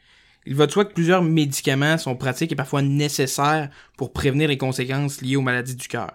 Il 0.46 0.54
va 0.54 0.66
de 0.66 0.72
soi 0.72 0.84
que 0.84 0.94
plusieurs 0.94 1.22
médicaments 1.22 1.98
sont 1.98 2.16
pratiques 2.16 2.52
et 2.52 2.56
parfois 2.56 2.82
nécessaires 2.82 3.70
pour 3.96 4.12
prévenir 4.12 4.48
les 4.48 4.58
conséquences 4.58 5.20
liées 5.20 5.36
aux 5.36 5.42
maladies 5.42 5.74
du 5.74 5.88
cœur. 5.88 6.12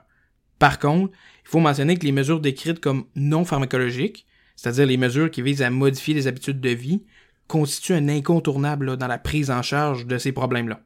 Par 0.57 0.79
contre, 0.79 1.13
il 1.43 1.49
faut 1.49 1.59
mentionner 1.59 1.97
que 1.97 2.05
les 2.05 2.11
mesures 2.11 2.39
décrites 2.39 2.79
comme 2.79 3.05
non 3.15 3.45
pharmacologiques, 3.45 4.25
c'est-à-dire 4.55 4.85
les 4.85 4.97
mesures 4.97 5.29
qui 5.29 5.41
visent 5.41 5.61
à 5.61 5.69
modifier 5.69 6.13
les 6.13 6.27
habitudes 6.27 6.61
de 6.61 6.69
vie, 6.69 7.03
constituent 7.47 7.93
un 7.93 8.09
incontournable 8.09 8.97
dans 8.97 9.07
la 9.07 9.17
prise 9.17 9.51
en 9.51 9.61
charge 9.61 10.05
de 10.07 10.17
ces 10.17 10.31
problèmes-là. 10.31 10.81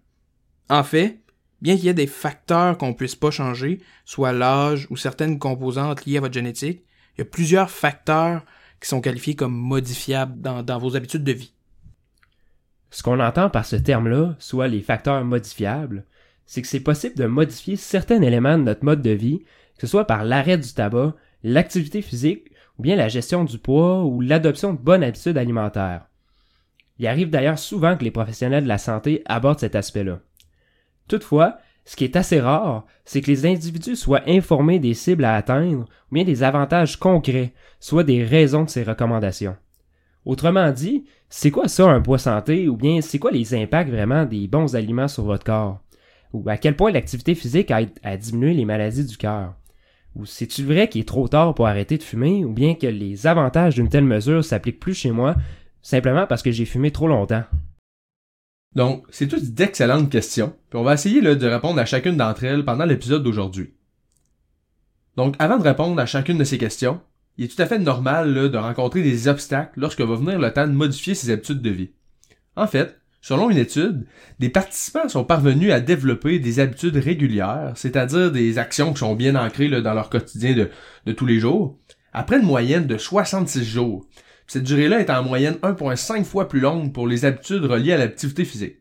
En 0.70 0.84
fait, 0.84 1.20
bien 1.62 1.76
qu'il 1.76 1.86
y 1.86 1.90
ait 1.90 1.94
des 1.94 2.08
facteurs 2.08 2.78
qu'on 2.78 2.94
puisse 2.94 3.16
pas 3.16 3.32
changer, 3.32 3.80
soit 4.06 4.32
l'âge 4.32 4.88
ou 4.90 4.98
certaines 4.98 5.40
composantes 5.40 6.06
liées 6.06 6.18
à 6.18 6.22
votre 6.22 6.34
génétique, 6.34 6.84
il 7.16 7.20
y 7.20 7.22
a 7.22 7.26
plusieurs 7.26 7.70
facteurs 7.70 8.44
qui 8.80 8.88
sont 8.88 9.02
qualifiés 9.02 9.36
comme 9.36 9.54
modifiables 9.54 10.40
dans, 10.40 10.64
dans 10.64 10.78
vos 10.78 10.96
habitudes 10.96 11.24
de 11.24 11.34
vie. 11.34 11.54
Ce 12.92 13.04
qu'on 13.04 13.20
entend 13.20 13.50
par 13.50 13.66
ce 13.66 13.76
terme-là, 13.76 14.36
soit 14.40 14.68
les 14.68 14.82
facteurs 14.82 15.24
modifiables, 15.24 16.06
c'est 16.46 16.62
que 16.62 16.68
c'est 16.68 16.80
possible 16.80 17.16
de 17.16 17.26
modifier 17.26 17.76
certains 17.76 18.22
éléments 18.22 18.58
de 18.58 18.64
notre 18.64 18.84
mode 18.84 19.02
de 19.02 19.12
vie, 19.12 19.40
que 19.76 19.82
ce 19.82 19.88
soit 19.88 20.08
par 20.08 20.24
l'arrêt 20.24 20.58
du 20.58 20.74
tabac, 20.74 21.14
l'activité 21.44 22.02
physique, 22.02 22.52
ou 22.78 22.84
bien 22.84 22.96
la 22.96 23.10
gestion 23.10 23.44
du 23.44 23.60
poids 23.60 24.04
ou 24.06 24.22
l'adoption 24.22 24.74
de 24.74 24.80
bonnes 24.80 25.04
habitudes 25.04 25.38
alimentaires. 25.38 26.08
Il 26.98 27.08
arrive 27.08 27.30
d'ailleurs 27.30 27.60
souvent 27.60 27.96
que 27.96 28.04
les 28.04 28.12
professionnels 28.12 28.64
de 28.64 28.70
la 28.70 28.78
santé 28.78 29.22
abordent 29.26 29.60
cet 29.60 29.76
aspect-là. 29.76 30.22
Toutefois, 31.10 31.58
ce 31.86 31.96
qui 31.96 32.04
est 32.04 32.16
assez 32.16 32.40
rare, 32.40 32.86
c'est 33.04 33.22
que 33.22 33.32
les 33.32 33.48
individus 33.48 33.96
soient 33.96 34.22
informés 34.28 34.78
des 34.78 34.94
cibles 34.94 35.26
à 35.26 35.36
atteindre 35.36 35.86
ou 36.12 36.14
bien 36.14 36.24
des 36.24 36.44
avantages 36.44 36.98
concrets, 36.98 37.52
soit 37.80 38.04
des 38.04 38.24
raisons 38.24 38.64
de 38.64 38.70
ces 38.70 38.84
recommandations. 38.84 39.58
Autrement 40.24 40.72
dit, 40.72 41.06
c'est 41.28 41.50
quoi 41.50 41.68
ça 41.68 41.90
un 41.90 42.02
poids 42.02 42.20
santé 42.20 42.70
ou 42.70 42.78
bien 42.78 43.02
c'est 43.02 43.18
quoi 43.18 43.32
les 43.32 43.56
impacts 43.56 43.90
vraiment 43.90 44.26
des 44.26 44.48
bons 44.48 44.76
aliments 44.76 45.08
sur 45.08 45.24
votre 45.24 45.44
corps? 45.44 45.80
Ou 46.32 46.48
à 46.48 46.58
quel 46.58 46.76
point 46.76 46.92
l'activité 46.92 47.34
physique 47.34 47.72
aide 47.72 47.90
à 48.04 48.16
diminuer 48.16 48.54
les 48.54 48.66
maladies 48.66 49.06
du 49.06 49.18
cœur? 49.18 49.56
Ou 50.16 50.28
c'est-tu 50.28 50.64
vrai 50.64 50.90
qu'il 50.90 51.02
est 51.02 51.08
trop 51.08 51.28
tard 51.28 51.56
pour 51.56 51.66
arrêter 51.66 51.98
de 51.98 52.04
fumer 52.04 52.46
ou 52.46 52.54
bien 52.54 52.76
que 52.76 52.86
les 52.86 53.26
avantages 53.26 53.76
d'une 53.76 53.90
telle 53.90 54.04
mesure 54.04 54.46
s'appliquent 54.46 54.80
plus 54.80 54.94
chez 54.94 55.12
moi 55.12 55.36
simplement 55.82 56.28
parce 56.28 56.44
que 56.44 56.52
j'ai 56.52 56.66
fumé 56.66 56.92
trop 56.92 57.08
longtemps? 57.08 57.46
Donc, 58.76 59.06
c'est 59.10 59.28
toutes 59.28 59.54
d'excellentes 59.54 60.12
questions, 60.12 60.54
puis 60.70 60.80
on 60.80 60.84
va 60.84 60.94
essayer 60.94 61.22
de 61.22 61.48
répondre 61.48 61.80
à 61.80 61.86
chacune 61.86 62.18
d'entre 62.18 62.44
elles 62.44 62.66
pendant 62.66 62.86
l'épisode 62.86 63.24
d'aujourd'hui. 63.24 63.74
Donc, 65.18 65.36
avant 65.40 65.58
de 65.58 65.64
répondre 65.64 66.00
à 66.00 66.06
chacune 66.06 66.38
de 66.38 66.44
ces 66.44 66.58
questions, 66.58 67.02
il 67.38 67.46
est 67.46 67.48
tout 67.48 67.62
à 67.62 67.66
fait 67.66 67.80
normal 67.80 68.52
de 68.52 68.58
rencontrer 68.58 69.02
des 69.02 69.28
obstacles 69.28 69.80
lorsque 69.80 70.02
va 70.02 70.16
venir 70.16 70.40
le 70.40 70.54
temps 70.54 70.68
de 70.68 70.74
modifier 70.74 71.16
ses 71.16 71.32
habitudes 71.32 71.62
de 71.62 71.70
vie. 71.70 71.92
En 72.56 72.68
fait, 72.68 73.00
selon 73.22 73.50
une 73.50 73.58
étude, 73.58 74.06
des 74.40 74.50
participants 74.50 75.10
sont 75.10 75.24
parvenus 75.24 75.72
à 75.72 75.80
développer 75.80 76.40
des 76.40 76.60
habitudes 76.60 76.98
régulières, 76.98 77.74
c'est-à-dire 77.76 78.32
des 78.32 78.58
actions 78.58 78.94
qui 78.94 79.00
sont 79.00 79.16
bien 79.16 79.36
ancrées 79.36 79.70
dans 79.82 79.94
leur 79.94 80.10
quotidien 80.10 80.54
de, 80.54 80.70
de 81.06 81.12
tous 81.12 81.26
les 81.26 81.40
jours, 81.40 81.80
après 82.14 82.38
une 82.38 82.46
moyenne 82.46 82.88
de 82.88 82.98
66 82.98 83.64
jours. 83.64 84.06
Cette 84.50 84.64
durée-là 84.64 85.00
est 85.00 85.12
en 85.12 85.22
moyenne 85.22 85.60
1,5 85.62 86.24
fois 86.24 86.50
plus 86.50 86.60
longue 86.60 86.92
pour 86.92 87.06
les 87.08 87.24
habitudes 87.24 87.66
reliées 87.66 87.94
à 87.94 88.00
l'activité 88.00 88.44
physique. 88.46 88.78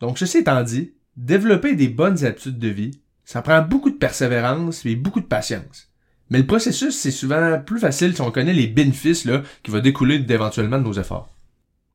Donc, 0.00 0.16
ceci 0.16 0.38
étant 0.38 0.62
dit, 0.62 0.94
développer 1.14 1.74
des 1.74 1.88
bonnes 1.88 2.24
habitudes 2.24 2.58
de 2.58 2.68
vie, 2.68 3.02
ça 3.22 3.42
prend 3.42 3.60
beaucoup 3.60 3.90
de 3.90 3.98
persévérance 3.98 4.86
et 4.86 4.96
beaucoup 4.96 5.20
de 5.20 5.26
patience. 5.26 5.90
Mais 6.30 6.38
le 6.38 6.46
processus, 6.46 6.96
c'est 6.96 7.10
souvent 7.10 7.60
plus 7.60 7.80
facile 7.80 8.14
si 8.14 8.22
on 8.22 8.30
connaît 8.30 8.54
les 8.54 8.66
bénéfices 8.66 9.28
qui 9.62 9.70
vont 9.70 9.80
découler 9.80 10.24
éventuellement 10.26 10.78
de 10.78 10.84
nos 10.84 10.94
efforts. 10.94 11.28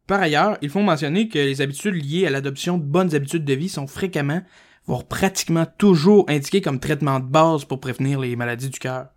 Par 0.06 0.22
ailleurs, 0.22 0.60
il 0.62 0.70
faut 0.70 0.82
mentionner 0.82 1.30
que 1.30 1.40
les 1.40 1.62
habitudes 1.62 1.96
liées 1.96 2.28
à 2.28 2.30
l'adoption 2.30 2.78
de 2.78 2.84
bonnes 2.84 3.16
habitudes 3.16 3.44
de 3.44 3.54
vie 3.56 3.70
sont 3.70 3.88
fréquemment, 3.88 4.44
voire 4.86 5.08
pratiquement 5.08 5.66
toujours 5.80 6.26
indiquées 6.30 6.62
comme 6.62 6.80
traitement 6.80 7.20
de 7.20 7.26
base 7.26 7.66
pour 7.66 7.80
prévenir 7.80 8.20
les 8.20 8.36
maladies 8.36 8.70
du 8.70 8.78
cœur. 8.78 9.08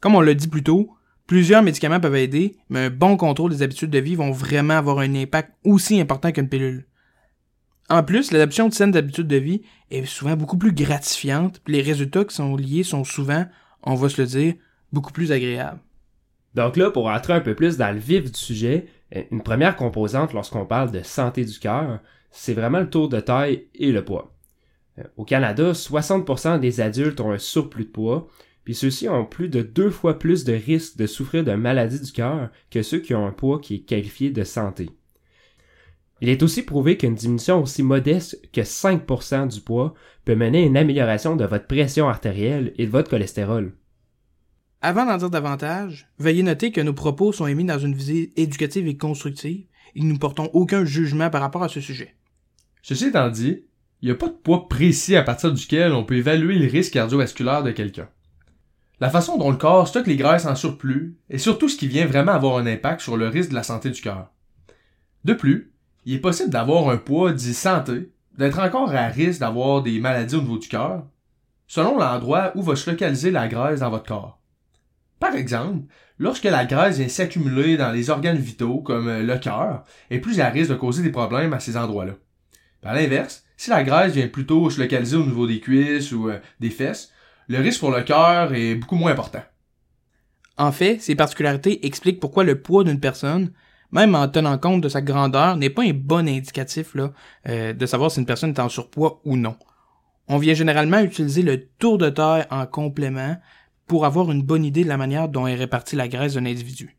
Comme 0.00 0.14
on 0.14 0.22
l'a 0.22 0.32
dit 0.32 0.48
plus 0.48 0.62
tôt, 0.62 0.96
plusieurs 1.32 1.62
médicaments 1.62 1.98
peuvent 1.98 2.16
aider, 2.16 2.58
mais 2.68 2.80
un 2.80 2.90
bon 2.90 3.16
contrôle 3.16 3.52
des 3.52 3.62
habitudes 3.62 3.88
de 3.88 3.98
vie 3.98 4.16
vont 4.16 4.32
vraiment 4.32 4.74
avoir 4.74 4.98
un 4.98 5.14
impact 5.14 5.54
aussi 5.64 5.98
important 5.98 6.30
qu'une 6.30 6.50
pilule. 6.50 6.84
En 7.88 8.02
plus, 8.02 8.32
l'adoption 8.32 8.68
de 8.68 8.74
saines 8.74 8.94
habitudes 8.94 9.28
de 9.28 9.36
vie 9.36 9.62
est 9.90 10.04
souvent 10.04 10.36
beaucoup 10.36 10.58
plus 10.58 10.74
gratifiante, 10.74 11.62
puis 11.64 11.72
les 11.72 11.80
résultats 11.80 12.26
qui 12.26 12.34
sont 12.34 12.54
liés 12.54 12.82
sont 12.82 13.04
souvent, 13.04 13.46
on 13.82 13.94
va 13.94 14.10
se 14.10 14.20
le 14.20 14.28
dire, 14.28 14.54
beaucoup 14.92 15.10
plus 15.10 15.32
agréables. 15.32 15.80
Donc 16.54 16.76
là, 16.76 16.90
pour 16.90 17.06
entrer 17.06 17.32
un 17.32 17.40
peu 17.40 17.54
plus 17.54 17.78
dans 17.78 17.94
le 17.94 17.98
vif 17.98 18.30
du 18.30 18.38
sujet, 18.38 18.88
euh, 19.16 19.22
une 19.30 19.42
première 19.42 19.76
composante 19.76 20.34
lorsqu'on 20.34 20.66
parle 20.66 20.92
de 20.92 21.02
santé 21.02 21.46
du 21.46 21.58
cœur, 21.58 22.00
c'est 22.30 22.52
vraiment 22.52 22.80
le 22.80 22.90
tour 22.90 23.08
de 23.08 23.20
taille 23.20 23.68
et 23.74 23.90
le 23.90 24.04
poids. 24.04 24.34
Euh, 24.98 25.04
au 25.16 25.24
Canada, 25.24 25.72
60% 25.72 26.60
des 26.60 26.82
adultes 26.82 27.22
ont 27.22 27.32
un 27.32 27.38
surplus 27.38 27.86
de 27.86 27.90
poids, 27.90 28.28
puis 28.64 28.74
ceux-ci 28.74 29.08
ont 29.08 29.24
plus 29.24 29.48
de 29.48 29.62
deux 29.62 29.90
fois 29.90 30.18
plus 30.18 30.44
de 30.44 30.52
risques 30.52 30.96
de 30.96 31.06
souffrir 31.06 31.44
de 31.44 31.52
maladie 31.52 32.00
du 32.00 32.12
cœur 32.12 32.50
que 32.70 32.82
ceux 32.82 33.00
qui 33.00 33.14
ont 33.14 33.26
un 33.26 33.32
poids 33.32 33.60
qui 33.60 33.76
est 33.76 33.80
qualifié 33.80 34.30
de 34.30 34.44
santé. 34.44 34.90
Il 36.20 36.28
est 36.28 36.44
aussi 36.44 36.62
prouvé 36.62 36.96
qu'une 36.96 37.16
diminution 37.16 37.60
aussi 37.60 37.82
modeste 37.82 38.40
que 38.52 38.60
5% 38.60 39.48
du 39.48 39.60
poids 39.60 39.94
peut 40.24 40.36
mener 40.36 40.62
à 40.62 40.66
une 40.66 40.76
amélioration 40.76 41.34
de 41.34 41.44
votre 41.44 41.66
pression 41.66 42.08
artérielle 42.08 42.72
et 42.78 42.86
de 42.86 42.92
votre 42.92 43.10
cholestérol. 43.10 43.74
Avant 44.80 45.04
d'en 45.04 45.16
dire 45.16 45.30
davantage, 45.30 46.08
veuillez 46.18 46.44
noter 46.44 46.70
que 46.70 46.80
nos 46.80 46.92
propos 46.92 47.32
sont 47.32 47.48
émis 47.48 47.64
dans 47.64 47.78
une 47.78 47.94
visée 47.94 48.32
éducative 48.36 48.86
et 48.86 48.96
constructive 48.96 49.66
et 49.96 50.00
nous 50.00 50.12
ne 50.12 50.18
portons 50.18 50.50
aucun 50.52 50.84
jugement 50.84 51.30
par 51.30 51.40
rapport 51.40 51.64
à 51.64 51.68
ce 51.68 51.80
sujet. 51.80 52.14
Ceci 52.82 53.06
étant 53.06 53.28
dit, 53.28 53.64
il 54.00 54.06
n'y 54.06 54.12
a 54.12 54.16
pas 54.16 54.28
de 54.28 54.32
poids 54.32 54.68
précis 54.68 55.16
à 55.16 55.22
partir 55.22 55.52
duquel 55.52 55.92
on 55.92 56.04
peut 56.04 56.16
évaluer 56.16 56.56
le 56.56 56.68
risque 56.68 56.92
cardiovasculaire 56.92 57.62
de 57.62 57.70
quelqu'un. 57.70 58.08
La 59.02 59.10
façon 59.10 59.36
dont 59.36 59.50
le 59.50 59.56
corps 59.56 59.88
stocke 59.88 60.06
les 60.06 60.14
graisses 60.14 60.46
en 60.46 60.54
surplus 60.54 61.16
est 61.28 61.38
surtout 61.38 61.68
ce 61.68 61.76
qui 61.76 61.88
vient 61.88 62.06
vraiment 62.06 62.30
avoir 62.30 62.58
un 62.58 62.66
impact 62.66 63.00
sur 63.00 63.16
le 63.16 63.26
risque 63.26 63.50
de 63.50 63.56
la 63.56 63.64
santé 63.64 63.90
du 63.90 64.00
cœur. 64.00 64.30
De 65.24 65.34
plus, 65.34 65.72
il 66.04 66.14
est 66.14 66.20
possible 66.20 66.50
d'avoir 66.50 66.88
un 66.88 66.98
poids 66.98 67.32
dit 67.32 67.52
santé, 67.52 68.12
d'être 68.38 68.60
encore 68.60 68.94
à 68.94 69.08
risque 69.08 69.40
d'avoir 69.40 69.82
des 69.82 69.98
maladies 69.98 70.36
au 70.36 70.42
niveau 70.42 70.58
du 70.58 70.68
cœur, 70.68 71.04
selon 71.66 71.98
l'endroit 71.98 72.52
où 72.54 72.62
va 72.62 72.76
se 72.76 72.88
localiser 72.88 73.32
la 73.32 73.48
graisse 73.48 73.80
dans 73.80 73.90
votre 73.90 74.06
corps. 74.06 74.40
Par 75.18 75.34
exemple, 75.34 75.80
lorsque 76.18 76.44
la 76.44 76.64
graisse 76.64 76.98
vient 76.98 77.08
s'accumuler 77.08 77.76
dans 77.76 77.90
les 77.90 78.08
organes 78.08 78.36
vitaux, 78.36 78.82
comme 78.82 79.10
le 79.10 79.38
cœur, 79.38 79.82
est 80.10 80.20
plus 80.20 80.38
à 80.38 80.48
risque 80.48 80.70
de 80.70 80.76
causer 80.76 81.02
des 81.02 81.10
problèmes 81.10 81.54
à 81.54 81.58
ces 81.58 81.76
endroits-là. 81.76 82.12
À 82.84 82.94
l'inverse, 82.94 83.42
si 83.56 83.70
la 83.70 83.82
graisse 83.82 84.12
vient 84.12 84.28
plutôt 84.28 84.70
se 84.70 84.80
localiser 84.80 85.16
au 85.16 85.26
niveau 85.26 85.48
des 85.48 85.58
cuisses 85.58 86.12
ou 86.12 86.28
euh, 86.28 86.38
des 86.60 86.70
fesses, 86.70 87.12
le 87.48 87.58
risque 87.58 87.80
pour 87.80 87.90
le 87.90 88.02
cœur 88.02 88.54
est 88.54 88.74
beaucoup 88.74 88.96
moins 88.96 89.12
important. 89.12 89.42
En 90.58 90.72
fait, 90.72 91.00
ces 91.00 91.14
particularités 91.14 91.86
expliquent 91.86 92.20
pourquoi 92.20 92.44
le 92.44 92.60
poids 92.60 92.84
d'une 92.84 93.00
personne 93.00 93.52
même 93.92 94.14
en 94.14 94.26
tenant 94.26 94.58
compte 94.58 94.80
de 94.80 94.88
sa 94.88 95.02
grandeur, 95.02 95.56
n'est 95.56 95.70
pas 95.70 95.82
un 95.82 95.92
bon 95.92 96.26
indicatif 96.26 96.94
là, 96.94 97.12
euh, 97.48 97.72
de 97.72 97.86
savoir 97.86 98.10
si 98.10 98.18
une 98.18 98.26
personne 98.26 98.50
est 98.50 98.60
en 98.60 98.68
surpoids 98.68 99.20
ou 99.24 99.36
non. 99.36 99.56
On 100.28 100.38
vient 100.38 100.54
généralement 100.54 101.00
utiliser 101.00 101.42
le 101.42 101.68
tour 101.78 101.98
de 101.98 102.08
taille 102.08 102.46
en 102.50 102.66
complément 102.66 103.36
pour 103.86 104.06
avoir 104.06 104.32
une 104.32 104.42
bonne 104.42 104.64
idée 104.64 104.82
de 104.82 104.88
la 104.88 104.96
manière 104.96 105.28
dont 105.28 105.46
est 105.46 105.54
répartie 105.54 105.96
la 105.96 106.08
graisse 106.08 106.34
d'un 106.34 106.46
individu. 106.46 106.96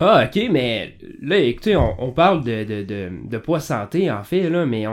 Ah, 0.00 0.26
ok, 0.26 0.48
mais 0.50 0.96
là, 1.20 1.38
écoutez, 1.38 1.76
on, 1.76 2.12
parle 2.12 2.44
de, 2.44 2.62
de, 2.62 2.82
de, 2.84 3.10
de, 3.24 3.38
poids 3.38 3.58
santé, 3.58 4.10
en 4.10 4.22
fait, 4.22 4.48
là, 4.48 4.64
mais 4.64 4.84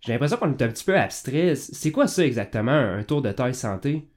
j'ai 0.00 0.12
l'impression 0.12 0.36
qu'on 0.36 0.50
est 0.50 0.62
un 0.62 0.68
petit 0.68 0.84
peu 0.84 0.98
abstrait. 0.98 1.54
C'est 1.54 1.90
quoi 1.90 2.06
ça 2.06 2.24
exactement, 2.24 2.72
un 2.72 3.02
tour 3.02 3.22
de 3.22 3.32
taille 3.32 3.54
santé? 3.54 4.08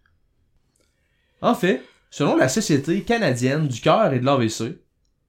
En 1.41 1.55
fait, 1.55 1.81
selon 2.09 2.35
la 2.35 2.49
Société 2.49 3.01
canadienne 3.03 3.67
du 3.67 3.79
cœur 3.79 4.11
et 4.11 4.19
de 4.19 4.25
l'AVC, 4.25 4.77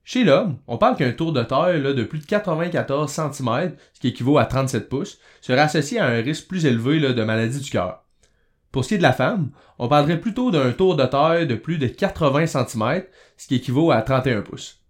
chez 0.02 0.24
l'homme, 0.24 0.58
on 0.66 0.78
parle 0.78 0.96
qu'un 0.96 1.12
tour 1.12 1.32
de 1.32 1.42
taille 1.42 1.82
de 1.82 2.04
plus 2.04 2.20
de 2.20 2.26
94 2.26 3.10
cm, 3.10 3.74
ce 3.92 4.00
qui 4.00 4.08
équivaut 4.08 4.38
à 4.38 4.46
37 4.46 4.88
pouces, 4.88 5.18
serait 5.40 5.60
associé 5.60 6.00
à 6.00 6.06
un 6.06 6.20
risque 6.20 6.48
plus 6.48 6.66
élevé 6.66 7.00
de 7.00 7.24
maladie 7.24 7.60
du 7.60 7.70
cœur. 7.70 8.04
Pour 8.72 8.84
ce 8.84 8.88
qui 8.88 8.94
est 8.94 8.98
de 8.98 9.02
la 9.02 9.12
femme, 9.12 9.50
on 9.78 9.88
parlerait 9.88 10.20
plutôt 10.20 10.50
d'un 10.50 10.72
tour 10.72 10.96
de 10.96 11.04
taille 11.04 11.46
de 11.46 11.54
plus 11.54 11.78
de 11.78 11.86
80 11.86 12.46
cm, 12.46 13.04
ce 13.36 13.46
qui 13.46 13.56
équivaut 13.56 13.90
à 13.90 14.02
31 14.02 14.42
pouces. 14.42 14.85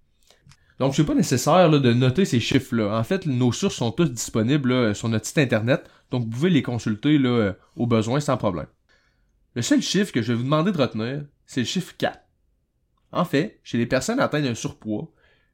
Donc, 0.78 0.94
c'est 0.94 1.04
pas 1.04 1.14
nécessaire 1.14 1.70
de 1.70 1.92
noter 1.92 2.24
ces 2.24 2.40
chiffres-là. 2.40 2.98
En 2.98 3.04
fait, 3.04 3.26
nos 3.26 3.52
sources 3.52 3.76
sont 3.76 3.92
toutes 3.92 4.12
disponibles 4.12 4.94
sur 4.94 5.08
notre 5.08 5.26
site 5.26 5.38
internet, 5.38 5.88
donc 6.10 6.24
vous 6.24 6.30
pouvez 6.30 6.50
les 6.50 6.62
consulter 6.62 7.18
là, 7.18 7.54
au 7.76 7.86
besoin 7.86 8.20
sans 8.20 8.36
problème. 8.36 8.66
Le 9.54 9.62
seul 9.62 9.80
chiffre 9.80 10.12
que 10.12 10.20
je 10.20 10.32
vais 10.32 10.38
vous 10.38 10.44
demander 10.44 10.72
de 10.72 10.78
retenir, 10.78 11.24
c'est 11.46 11.60
le 11.60 11.66
chiffre 11.66 11.94
4. 11.96 12.20
En 13.12 13.24
fait, 13.24 13.58
chez 13.62 13.78
les 13.78 13.86
personnes 13.86 14.20
atteintes 14.20 14.44
d'un 14.44 14.54
surpoids, 14.54 15.10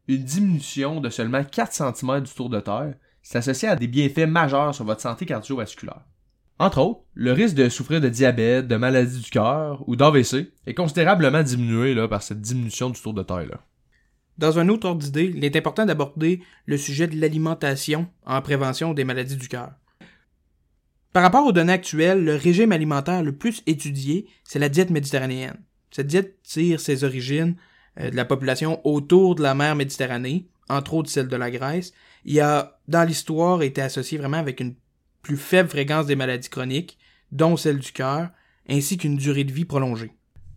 une 0.09 0.25
diminution 0.25 1.01
de 1.01 1.09
seulement 1.09 1.45
4 1.45 1.73
cm 1.73 2.21
du 2.23 2.33
tour 2.33 2.51
de 2.51 2.59
terre 2.59 2.95
s'associe 3.23 3.71
à 3.71 3.77
des 3.77 3.87
bienfaits 3.87 4.27
majeurs 4.27 4.75
sur 4.75 4.85
votre 4.85 5.01
santé 5.01 5.27
cardiovasculaire. 5.27 6.03
Entre 6.59 6.79
autres, 6.79 7.03
le 7.15 7.33
risque 7.33 7.55
de 7.55 7.69
souffrir 7.69 8.01
de 8.01 8.09
diabète, 8.09 8.67
de 8.67 8.77
maladie 8.77 9.21
du 9.21 9.31
cœur 9.31 9.89
ou 9.89 9.95
d'AVC 9.95 10.53
est 10.67 10.75
considérablement 10.75 11.43
diminué 11.43 11.95
là, 11.95 12.09
par 12.09 12.23
cette 12.23 12.41
diminution 12.41 12.91
du 12.91 13.01
tour 13.01 13.15
de 13.15 13.23
taille. 13.23 13.51
Dans 14.39 14.59
un 14.59 14.69
autre 14.69 14.89
ordre 14.89 15.03
d'idée, 15.03 15.33
il 15.35 15.45
est 15.45 15.57
important 15.57 15.87
d'aborder 15.87 16.41
le 16.67 16.79
sujet 16.79 17.07
de 17.07 17.21
l'alimentation 17.21 18.09
en 18.25 18.41
prévention 18.41 18.95
des 18.95 19.05
maladies 19.05 19.37
du 19.37 19.49
cœur. 19.49 19.73
Par 21.13 21.23
rapport 21.23 21.47
aux 21.47 21.53
données 21.53 21.75
actuelles, 21.75 22.25
le 22.25 22.37
régime 22.37 22.73
alimentaire 22.73 23.23
le 23.23 23.37
plus 23.37 23.63
étudié, 23.67 24.27
c'est 24.45 24.59
la 24.59 24.71
diète 24.71 24.91
méditerranéenne. 24.91 25.61
Cette 25.91 26.07
diète 26.07 26.43
tire 26.43 26.81
ses 26.81 27.05
origines 27.05 27.57
euh, 28.01 28.11
de 28.11 28.17
la 28.17 28.25
population 28.25 28.81
autour 28.85 29.35
de 29.35 29.43
la 29.43 29.55
mer 29.55 29.77
Méditerranée, 29.77 30.49
entre 30.71 30.95
autres 30.95 31.11
celle 31.11 31.29
de 31.29 31.37
la 31.37 31.51
Grèce. 31.51 31.93
Il 32.25 32.41
a, 32.41 32.81
dans 32.89 33.07
l'histoire, 33.07 33.63
été 33.63 33.83
associé 33.83 34.17
vraiment 34.17 34.39
avec 34.39 34.61
une 34.61 34.75
plus 35.21 35.37
faible 35.37 35.69
fréquence 35.69 36.07
des 36.07 36.17
maladies 36.17 36.49
chroniques, 36.49 36.99
dont 37.31 37.59
celle 37.59 37.79
du 37.79 37.93
cœur, 37.93 38.31
ainsi 38.69 38.97
qu'une 38.97 39.17
durée 39.17 39.45
de 39.45 39.53
vie 39.53 39.67
prolongée. 39.67 40.13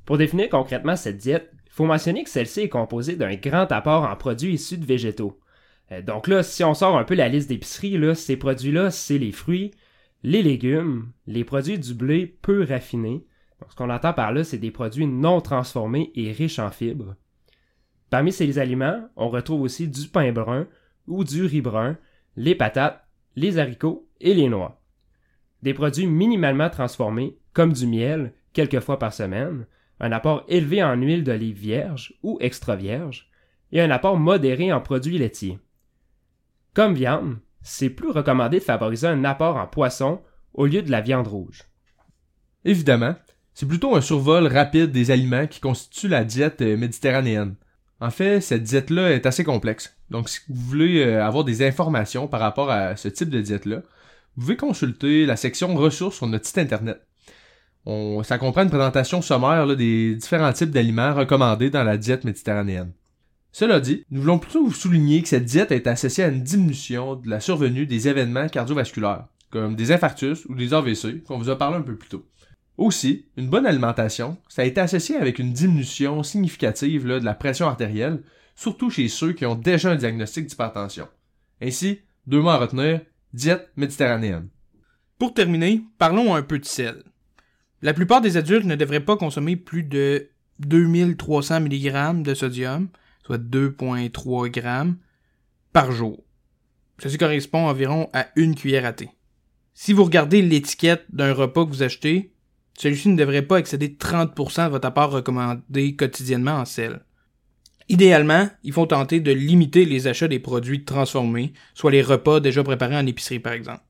Pour 0.05 0.17
définir 0.17 0.49
concrètement 0.49 0.95
cette 0.95 1.17
diète, 1.17 1.51
il 1.75 1.79
faut 1.79 1.85
mentionner 1.85 2.23
que 2.23 2.29
celle-ci 2.29 2.61
est 2.61 2.69
composée 2.69 3.17
d'un 3.17 3.35
grand 3.35 3.69
apport 3.69 4.03
en 4.03 4.15
produits 4.15 4.53
issus 4.53 4.77
de 4.77 4.85
végétaux. 4.85 5.41
Euh, 5.91 6.01
donc 6.01 6.29
là, 6.29 6.41
si 6.41 6.63
on 6.63 6.73
sort 6.73 6.97
un 6.97 7.03
peu 7.03 7.15
la 7.15 7.27
liste 7.27 7.49
d'épicerie, 7.49 7.99
ces 8.15 8.37
produits-là, 8.37 8.91
c'est 8.91 9.17
les 9.17 9.33
fruits, 9.33 9.71
les 10.23 10.41
légumes, 10.41 11.11
les 11.27 11.43
produits 11.43 11.77
du 11.77 11.93
blé 11.93 12.27
peu 12.41 12.63
raffinés, 12.63 13.25
ce 13.69 13.75
qu'on 13.75 13.89
entend 13.89 14.13
par 14.13 14.31
là, 14.31 14.45
c'est 14.45 14.57
des 14.57 14.71
produits 14.71 15.05
non 15.05 15.41
transformés 15.41 16.13
et 16.15 16.31
riches 16.31 16.59
en 16.59 16.71
fibres. 16.71 17.15
Parmi 18.09 18.31
ces 18.31 18.57
aliments, 18.57 19.09
on 19.17 19.27
retrouve 19.27 19.61
aussi 19.61 19.89
du 19.89 20.07
pain 20.07 20.31
brun 20.31 20.67
ou 21.07 21.25
du 21.25 21.43
riz 21.43 21.59
brun, 21.59 21.97
les 22.37 22.55
patates, 22.55 23.05
les 23.35 23.57
haricots 23.57 24.07
et 24.21 24.33
les 24.33 24.47
noix. 24.47 24.81
Des 25.61 25.73
produits 25.73 26.07
minimalement 26.07 26.69
transformés, 26.69 27.37
comme 27.51 27.73
du 27.73 27.85
miel, 27.85 28.33
quelques 28.53 28.79
fois 28.79 28.97
par 28.97 29.13
semaine, 29.13 29.65
un 29.99 30.11
apport 30.11 30.43
élevé 30.47 30.83
en 30.83 30.95
huile 30.95 31.23
d'olive 31.23 31.57
vierge 31.57 32.13
ou 32.23 32.37
extra 32.41 32.75
vierge, 32.75 33.29
et 33.71 33.81
un 33.81 33.91
apport 33.91 34.17
modéré 34.17 34.71
en 34.71 34.81
produits 34.81 35.17
laitiers. 35.17 35.59
Comme 36.73 36.93
viande, 36.93 37.37
c'est 37.61 37.89
plus 37.89 38.11
recommandé 38.11 38.59
de 38.59 38.63
favoriser 38.63 39.07
un 39.07 39.23
apport 39.23 39.57
en 39.57 39.67
poisson 39.67 40.21
au 40.53 40.65
lieu 40.65 40.81
de 40.81 40.91
la 40.91 41.01
viande 41.01 41.27
rouge. 41.27 41.63
Évidemment, 42.63 43.15
c'est 43.53 43.67
plutôt 43.67 43.95
un 43.95 44.01
survol 44.01 44.47
rapide 44.47 44.91
des 44.91 45.11
aliments 45.11 45.47
qui 45.47 45.61
constitue 45.61 46.07
la 46.07 46.23
diète 46.23 46.61
euh, 46.61 46.75
méditerranéenne. 46.77 47.55
En 48.01 48.11
fait, 48.11 48.41
cette 48.41 48.63
diète-là 48.63 49.11
est 49.11 49.25
assez 49.25 49.43
complexe. 49.43 49.95
Donc, 50.09 50.27
si 50.27 50.41
vous 50.49 50.61
voulez 50.61 51.05
euh, 51.05 51.25
avoir 51.25 51.45
des 51.45 51.65
informations 51.65 52.27
par 52.27 52.41
rapport 52.41 52.69
à 52.69 52.97
ce 52.97 53.07
type 53.07 53.29
de 53.29 53.39
diète-là, 53.39 53.81
vous 54.35 54.41
pouvez 54.41 54.57
consulter 54.57 55.25
la 55.25 55.37
section 55.37 55.73
ressources 55.75 56.17
sur 56.17 56.27
notre 56.27 56.45
site 56.45 56.57
internet. 56.57 57.01
Ça 58.23 58.37
comprend 58.37 58.63
une 58.63 58.69
présentation 58.69 59.21
sommaire 59.21 59.75
des 59.75 60.15
différents 60.15 60.53
types 60.53 60.71
d'aliments 60.71 61.13
recommandés 61.13 61.69
dans 61.69 61.83
la 61.83 61.97
diète 61.97 62.23
méditerranéenne. 62.23 62.91
Cela 63.51 63.79
dit, 63.79 64.03
nous 64.11 64.21
voulons 64.21 64.39
plutôt 64.39 64.65
vous 64.65 64.73
souligner 64.73 65.21
que 65.21 65.29
cette 65.29 65.45
diète 65.45 65.71
est 65.71 65.87
associée 65.87 66.25
à 66.25 66.27
une 66.27 66.43
diminution 66.43 67.15
de 67.15 67.29
la 67.29 67.39
survenue 67.39 67.85
des 67.85 68.09
événements 68.09 68.49
cardiovasculaires, 68.49 69.27
comme 69.49 69.75
des 69.75 69.93
infarctus 69.93 70.45
ou 70.47 70.55
des 70.55 70.73
AVC, 70.73 71.23
qu'on 71.23 71.37
vous 71.37 71.49
a 71.49 71.57
parlé 71.57 71.77
un 71.77 71.81
peu 71.81 71.95
plus 71.95 72.09
tôt. 72.09 72.25
Aussi, 72.77 73.27
une 73.37 73.49
bonne 73.49 73.65
alimentation, 73.65 74.37
ça 74.49 74.63
a 74.63 74.65
été 74.65 74.81
associé 74.81 75.15
avec 75.15 75.39
une 75.39 75.53
diminution 75.53 76.21
significative 76.23 77.05
de 77.07 77.23
la 77.23 77.33
pression 77.33 77.67
artérielle, 77.67 78.23
surtout 78.55 78.89
chez 78.89 79.07
ceux 79.07 79.31
qui 79.31 79.45
ont 79.45 79.55
déjà 79.55 79.91
un 79.91 79.95
diagnostic 79.95 80.47
d'hypertension. 80.47 81.07
Ainsi, 81.61 81.99
deux 82.27 82.41
mots 82.41 82.49
à 82.49 82.57
retenir, 82.57 82.99
diète 83.33 83.69
méditerranéenne. 83.77 84.49
Pour 85.17 85.33
terminer, 85.33 85.81
parlons 85.97 86.35
un 86.35 86.41
peu 86.41 86.59
de 86.59 86.65
sel. 86.65 87.03
La 87.81 87.93
plupart 87.93 88.21
des 88.21 88.37
adultes 88.37 88.65
ne 88.65 88.75
devraient 88.75 89.03
pas 89.03 89.17
consommer 89.17 89.55
plus 89.55 89.83
de 89.83 90.29
2300 90.59 91.61
mg 91.61 92.23
de 92.23 92.33
sodium, 92.33 92.89
soit 93.25 93.37
2,3 93.37 94.53
g 94.53 94.93
par 95.73 95.91
jour. 95.91 96.23
Ceci 97.01 97.17
correspond 97.17 97.67
environ 97.67 98.09
à 98.13 98.27
une 98.35 98.55
cuillère 98.55 98.85
à 98.85 98.93
thé. 98.93 99.09
Si 99.73 99.91
vous 99.91 100.05
regardez 100.05 100.41
l'étiquette 100.41 101.03
d'un 101.09 101.33
repas 101.33 101.65
que 101.65 101.69
vous 101.69 101.83
achetez, 101.83 102.31
celui-ci 102.77 103.09
ne 103.09 103.17
devrait 103.17 103.41
pas 103.41 103.57
excéder 103.57 103.89
30% 103.89 104.65
de 104.65 104.71
votre 104.71 104.87
apport 104.87 105.11
recommandé 105.11 105.95
quotidiennement 105.95 106.59
en 106.59 106.65
sel. 106.65 107.01
Idéalement, 107.87 108.49
il 108.63 108.73
faut 108.73 108.85
tenter 108.85 109.19
de 109.19 109.31
limiter 109.31 109.85
les 109.85 110.07
achats 110.07 110.27
des 110.27 110.39
produits 110.39 110.85
transformés, 110.85 111.53
soit 111.73 111.91
les 111.91 112.01
repas 112.01 112.39
déjà 112.39 112.63
préparés 112.63 112.97
en 112.97 113.05
épicerie 113.05 113.39
par 113.39 113.53
exemple. 113.53 113.83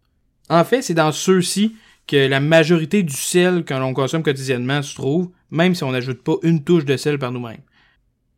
En 0.49 0.63
fait, 0.63 0.81
c'est 0.81 0.93
dans 0.93 1.11
ceux-ci 1.11 1.75
que 2.07 2.27
la 2.27 2.39
majorité 2.39 3.03
du 3.03 3.15
sel 3.15 3.63
que 3.63 3.73
l'on 3.73 3.93
consomme 3.93 4.23
quotidiennement 4.23 4.81
se 4.81 4.95
trouve, 4.95 5.31
même 5.49 5.75
si 5.75 5.83
on 5.83 5.91
n'ajoute 5.91 6.23
pas 6.23 6.35
une 6.43 6.63
touche 6.63 6.85
de 6.85 6.97
sel 6.97 7.17
par 7.17 7.31
nous-mêmes. 7.31 7.61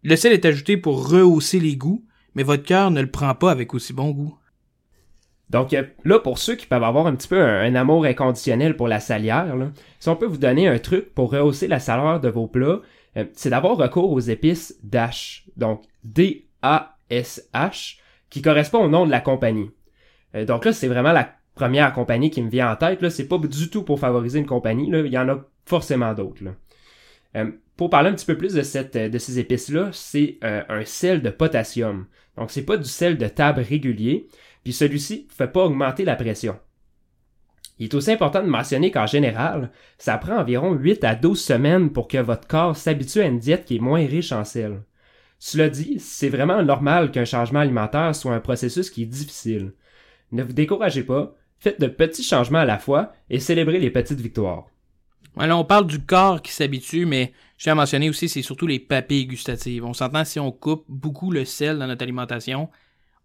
Le 0.03 0.15
sel 0.15 0.33
est 0.33 0.45
ajouté 0.45 0.77
pour 0.77 1.09
rehausser 1.09 1.59
les 1.59 1.75
goûts, 1.75 2.05
mais 2.35 2.43
votre 2.43 2.63
cœur 2.63 2.91
ne 2.91 3.01
le 3.01 3.11
prend 3.11 3.33
pas 3.35 3.51
avec 3.51 3.73
aussi 3.73 3.93
bon 3.93 4.11
goût. 4.11 4.37
Donc 5.49 5.73
euh, 5.73 5.83
là, 6.03 6.19
pour 6.19 6.37
ceux 6.37 6.55
qui 6.55 6.65
peuvent 6.65 6.83
avoir 6.83 7.07
un 7.07 7.15
petit 7.15 7.27
peu 7.27 7.41
un, 7.41 7.73
amour 7.75 8.05
inconditionnel 8.05 8.75
pour 8.75 8.87
la 8.87 8.99
salière, 8.99 9.55
si 9.99 10.09
on 10.09 10.15
peut 10.15 10.25
vous 10.25 10.37
donner 10.37 10.67
un 10.67 10.77
truc 10.79 11.13
pour 11.13 11.31
rehausser 11.31 11.67
la 11.67 11.79
saveur 11.79 12.19
de 12.19 12.29
vos 12.29 12.47
plats, 12.47 12.81
euh, 13.15 13.25
c'est 13.33 13.49
d'avoir 13.49 13.77
recours 13.77 14.11
aux 14.11 14.19
épices 14.19 14.77
DASH, 14.83 15.45
donc 15.55 15.83
D-A-S-H, 16.03 17.97
qui 18.29 18.41
correspond 18.41 18.83
au 18.83 18.89
nom 18.89 19.05
de 19.05 19.11
la 19.11 19.21
compagnie. 19.21 19.71
Euh, 20.35 20.45
donc 20.45 20.65
là, 20.65 20.73
c'est 20.73 20.87
vraiment 20.87 21.13
la 21.13 21.36
première 21.57 21.91
compagnie 21.93 22.29
qui 22.29 22.41
me 22.41 22.49
vient 22.49 22.71
en 22.71 22.75
tête. 22.75 23.09
C'est 23.09 23.27
pas 23.27 23.37
du 23.37 23.69
tout 23.69 23.83
pour 23.83 23.99
favoriser 23.99 24.39
une 24.39 24.45
compagnie. 24.45 24.89
Là. 24.89 24.99
Il 25.01 25.11
y 25.11 25.17
en 25.17 25.27
a 25.27 25.45
forcément 25.65 26.13
d'autres. 26.13 26.43
pour 27.75 27.89
parler 27.89 28.09
un 28.09 28.13
petit 28.13 28.25
peu 28.25 28.37
plus 28.37 28.53
de, 28.53 29.07
de 29.07 29.17
ces 29.17 29.39
épices-là, 29.39 29.89
c'est 29.91 30.39
un 30.41 30.85
sel 30.85 31.21
de 31.21 31.29
potassium. 31.29 32.05
Donc 32.37 32.51
c'est 32.51 32.65
pas 32.65 32.77
du 32.77 32.87
sel 32.87 33.17
de 33.17 33.27
table 33.27 33.61
régulier, 33.61 34.27
puis 34.63 34.71
celui-ci 34.71 35.27
ne 35.27 35.33
fait 35.33 35.51
pas 35.51 35.65
augmenter 35.65 36.05
la 36.05 36.15
pression. 36.15 36.57
Il 37.79 37.85
est 37.85 37.93
aussi 37.93 38.11
important 38.11 38.41
de 38.41 38.47
mentionner 38.47 38.91
qu'en 38.91 39.05
général, 39.05 39.71
ça 39.97 40.17
prend 40.17 40.37
environ 40.37 40.73
8 40.73 41.03
à 41.03 41.15
12 41.15 41.39
semaines 41.39 41.91
pour 41.91 42.07
que 42.07 42.17
votre 42.17 42.47
corps 42.47 42.75
s'habitue 42.75 43.21
à 43.21 43.25
une 43.27 43.39
diète 43.39 43.65
qui 43.65 43.75
est 43.75 43.79
moins 43.79 44.05
riche 44.05 44.31
en 44.31 44.43
sel. 44.43 44.81
Cela 45.39 45.69
dit, 45.69 45.99
c'est 45.99 46.29
vraiment 46.29 46.63
normal 46.63 47.11
qu'un 47.11 47.25
changement 47.25 47.59
alimentaire 47.59 48.15
soit 48.15 48.33
un 48.33 48.39
processus 48.39 48.89
qui 48.89 49.03
est 49.03 49.07
difficile. 49.07 49.73
Ne 50.31 50.41
vous 50.41 50.53
découragez 50.53 51.03
pas, 51.03 51.35
faites 51.59 51.81
de 51.81 51.87
petits 51.87 52.23
changements 52.23 52.59
à 52.59 52.65
la 52.65 52.79
fois 52.79 53.13
et 53.29 53.39
célébrez 53.39 53.79
les 53.79 53.91
petites 53.91 54.21
victoires. 54.21 54.65
Alors, 55.37 55.59
on 55.59 55.65
parle 55.65 55.85
du 55.85 55.99
corps 55.99 56.41
qui 56.41 56.51
s'habitue, 56.51 57.05
mais 57.05 57.31
je 57.57 57.63
tiens 57.63 57.73
à 57.73 57.75
mentionner 57.75 58.09
aussi, 58.09 58.27
c'est 58.27 58.41
surtout 58.41 58.65
les 58.65 58.79
papilles 58.79 59.27
gustatives. 59.27 59.85
On 59.85 59.93
s'entend 59.93 60.25
si 60.25 60.39
on 60.39 60.51
coupe 60.51 60.85
beaucoup 60.89 61.31
le 61.31 61.45
sel 61.45 61.77
dans 61.77 61.87
notre 61.87 62.01
alimentation, 62.03 62.69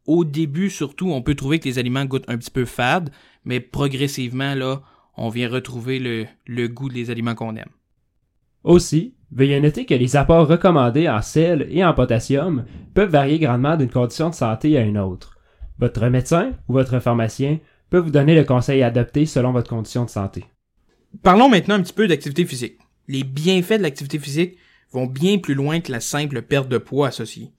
au 0.06 0.24
début, 0.24 0.68
surtout, 0.68 1.10
on 1.10 1.22
peut 1.22 1.34
trouver 1.34 1.58
que 1.58 1.68
les 1.68 1.78
aliments 1.78 2.04
goûtent 2.04 2.28
un 2.28 2.36
petit 2.36 2.50
peu 2.50 2.64
fade, 2.64 3.10
mais 3.44 3.60
progressivement, 3.60 4.54
là, 4.54 4.82
on 5.16 5.28
vient 5.28 5.48
retrouver 5.48 5.98
le, 5.98 6.26
le 6.46 6.68
goût 6.68 6.88
des 6.88 7.10
aliments 7.10 7.34
qu'on 7.34 7.56
aime. 7.56 7.70
Aussi, 8.64 9.14
veuillez 9.30 9.60
noter 9.60 9.86
que 9.86 9.94
les 9.94 10.16
apports 10.16 10.48
recommandés 10.48 11.08
en 11.08 11.22
sel 11.22 11.66
et 11.70 11.84
en 11.84 11.94
potassium 11.94 12.64
peuvent 12.94 13.10
varier 13.10 13.38
grandement 13.38 13.76
d'une 13.76 13.90
condition 13.90 14.30
de 14.30 14.34
santé 14.34 14.76
à 14.76 14.82
une 14.82 14.98
autre. 14.98 15.38
Votre 15.78 16.06
médecin 16.08 16.52
ou 16.68 16.74
votre 16.74 16.98
pharmacien 17.00 17.58
peut 17.92 17.98
vous 17.98 18.10
donner 18.10 18.34
le 18.34 18.44
conseil 18.44 18.82
adopté 18.82 19.26
selon 19.26 19.52
votre 19.52 19.68
condition 19.68 20.06
de 20.06 20.08
santé. 20.08 20.46
Parlons 21.22 21.50
maintenant 21.50 21.74
un 21.74 21.82
petit 21.82 21.92
peu 21.92 22.08
d'activité 22.08 22.46
physique. 22.46 22.78
Les 23.06 23.22
bienfaits 23.22 23.76
de 23.76 23.82
l'activité 23.82 24.18
physique 24.18 24.56
vont 24.92 25.04
bien 25.04 25.36
plus 25.36 25.52
loin 25.52 25.80
que 25.80 25.92
la 25.92 26.00
simple 26.00 26.40
perte 26.40 26.70
de 26.70 26.78
poids 26.78 27.08
associée. 27.08 27.50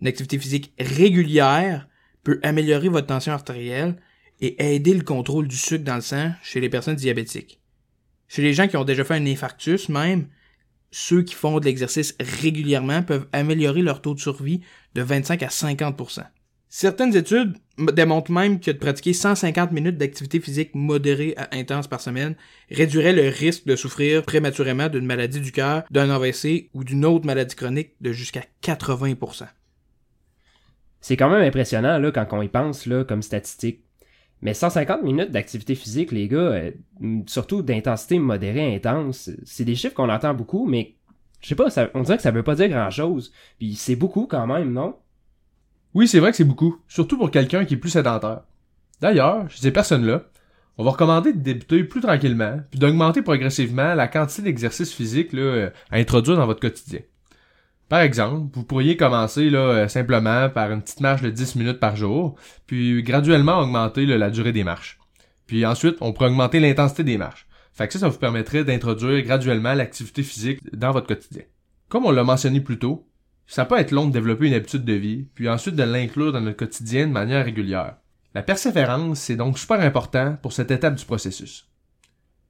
Une 0.00 0.06
activité 0.06 0.38
physique 0.38 0.72
régulière 0.78 1.88
peut 2.22 2.38
améliorer 2.44 2.88
votre 2.88 3.08
tension 3.08 3.32
artérielle 3.32 3.96
et 4.40 4.76
aider 4.76 4.94
le 4.94 5.02
contrôle 5.02 5.48
du 5.48 5.56
sucre 5.56 5.82
dans 5.82 5.96
le 5.96 6.00
sang 6.00 6.30
chez 6.44 6.60
les 6.60 6.68
personnes 6.68 6.94
diabétiques. 6.94 7.60
Chez 8.28 8.42
les 8.42 8.54
gens 8.54 8.68
qui 8.68 8.76
ont 8.76 8.84
déjà 8.84 9.02
fait 9.02 9.14
un 9.14 9.26
infarctus 9.26 9.88
même, 9.88 10.28
ceux 10.92 11.22
qui 11.22 11.34
font 11.34 11.58
de 11.58 11.64
l'exercice 11.64 12.14
régulièrement 12.20 13.02
peuvent 13.02 13.26
améliorer 13.32 13.82
leur 13.82 14.00
taux 14.00 14.14
de 14.14 14.20
survie 14.20 14.60
de 14.94 15.02
25 15.02 15.42
à 15.42 15.50
50 15.50 16.35
Certaines 16.68 17.16
études 17.16 17.56
démontrent 17.92 18.32
même 18.32 18.60
que 18.60 18.70
de 18.70 18.78
pratiquer 18.78 19.12
150 19.12 19.72
minutes 19.72 19.98
d'activité 19.98 20.40
physique 20.40 20.74
modérée 20.74 21.34
à 21.36 21.54
intense 21.54 21.86
par 21.86 22.00
semaine 22.00 22.34
réduirait 22.70 23.12
le 23.12 23.28
risque 23.28 23.66
de 23.66 23.76
souffrir 23.76 24.24
prématurément 24.24 24.88
d'une 24.88 25.06
maladie 25.06 25.40
du 25.40 25.52
cœur, 25.52 25.84
d'un 25.90 26.10
AVC 26.10 26.70
ou 26.74 26.84
d'une 26.84 27.04
autre 27.04 27.26
maladie 27.26 27.54
chronique 27.54 27.94
de 28.00 28.12
jusqu'à 28.12 28.42
80% 28.62 29.46
c'est 31.06 31.16
quand 31.16 31.30
même 31.30 31.42
impressionnant 31.42 31.98
là, 31.98 32.10
quand 32.10 32.26
on 32.32 32.42
y 32.42 32.48
pense 32.48 32.84
là, 32.84 33.04
comme 33.04 33.22
statistique. 33.22 33.84
Mais 34.42 34.54
150 34.54 35.04
minutes 35.04 35.30
d'activité 35.30 35.76
physique, 35.76 36.10
les 36.10 36.26
gars, 36.26 36.36
euh, 36.38 36.72
surtout 37.26 37.62
d'intensité 37.62 38.18
modérée 38.18 38.74
intense, 38.74 39.30
c'est 39.44 39.64
des 39.64 39.76
chiffres 39.76 39.94
qu'on 39.94 40.08
entend 40.08 40.34
beaucoup, 40.34 40.66
mais 40.66 40.96
je 41.40 41.46
sais 41.46 41.54
pas, 41.54 41.68
on 41.94 42.02
dirait 42.02 42.16
que 42.16 42.24
ça 42.24 42.32
veut 42.32 42.42
pas 42.42 42.56
dire 42.56 42.68
grand-chose. 42.68 43.32
Puis 43.60 43.76
c'est 43.76 43.94
beaucoup 43.94 44.26
quand 44.26 44.48
même, 44.48 44.72
non? 44.72 44.96
Oui, 45.96 46.06
c'est 46.06 46.20
vrai 46.20 46.30
que 46.30 46.36
c'est 46.36 46.44
beaucoup, 46.44 46.76
surtout 46.88 47.16
pour 47.16 47.30
quelqu'un 47.30 47.64
qui 47.64 47.72
est 47.72 47.78
plus 47.78 47.88
sédentaire. 47.88 48.42
D'ailleurs, 49.00 49.48
chez 49.48 49.62
ces 49.62 49.70
personnes-là, 49.70 50.24
on 50.76 50.84
va 50.84 50.90
recommander 50.90 51.32
de 51.32 51.38
débuter 51.38 51.84
plus 51.84 52.02
tranquillement, 52.02 52.60
puis 52.70 52.78
d'augmenter 52.78 53.22
progressivement 53.22 53.94
la 53.94 54.06
quantité 54.06 54.42
d'exercice 54.42 54.92
physique 54.92 55.32
là, 55.32 55.40
euh, 55.40 55.70
à 55.90 55.96
introduire 55.96 56.36
dans 56.36 56.44
votre 56.44 56.60
quotidien. 56.60 57.00
Par 57.88 58.00
exemple, 58.00 58.50
vous 58.52 58.62
pourriez 58.62 58.98
commencer 58.98 59.48
là, 59.48 59.58
euh, 59.58 59.88
simplement 59.88 60.50
par 60.50 60.70
une 60.70 60.82
petite 60.82 61.00
marche 61.00 61.22
de 61.22 61.30
10 61.30 61.56
minutes 61.56 61.80
par 61.80 61.96
jour, 61.96 62.34
puis 62.66 63.02
graduellement 63.02 63.58
augmenter 63.58 64.04
la 64.04 64.28
durée 64.28 64.52
des 64.52 64.64
marches. 64.64 64.98
Puis 65.46 65.64
ensuite, 65.64 65.96
on 66.02 66.12
pourrait 66.12 66.28
augmenter 66.28 66.60
l'intensité 66.60 67.04
des 67.04 67.16
marches. 67.16 67.46
Fait 67.72 67.86
que 67.86 67.94
ça, 67.94 68.00
ça 68.00 68.08
vous 68.08 68.18
permettrait 68.18 68.64
d'introduire 68.64 69.22
graduellement 69.22 69.72
l'activité 69.72 70.22
physique 70.22 70.60
dans 70.76 70.92
votre 70.92 71.06
quotidien. 71.06 71.44
Comme 71.88 72.04
on 72.04 72.10
l'a 72.10 72.22
mentionné 72.22 72.60
plus 72.60 72.78
tôt, 72.78 73.08
ça 73.46 73.64
peut 73.64 73.78
être 73.78 73.92
long 73.92 74.06
de 74.06 74.12
développer 74.12 74.46
une 74.46 74.54
habitude 74.54 74.84
de 74.84 74.92
vie, 74.92 75.26
puis 75.34 75.48
ensuite 75.48 75.76
de 75.76 75.82
l'inclure 75.82 76.32
dans 76.32 76.40
notre 76.40 76.56
quotidien 76.56 77.06
de 77.06 77.12
manière 77.12 77.44
régulière. 77.44 77.96
La 78.34 78.42
persévérance, 78.42 79.20
c'est 79.20 79.36
donc 79.36 79.58
super 79.58 79.80
important 79.80 80.36
pour 80.42 80.52
cette 80.52 80.70
étape 80.70 80.96
du 80.96 81.04
processus. 81.04 81.68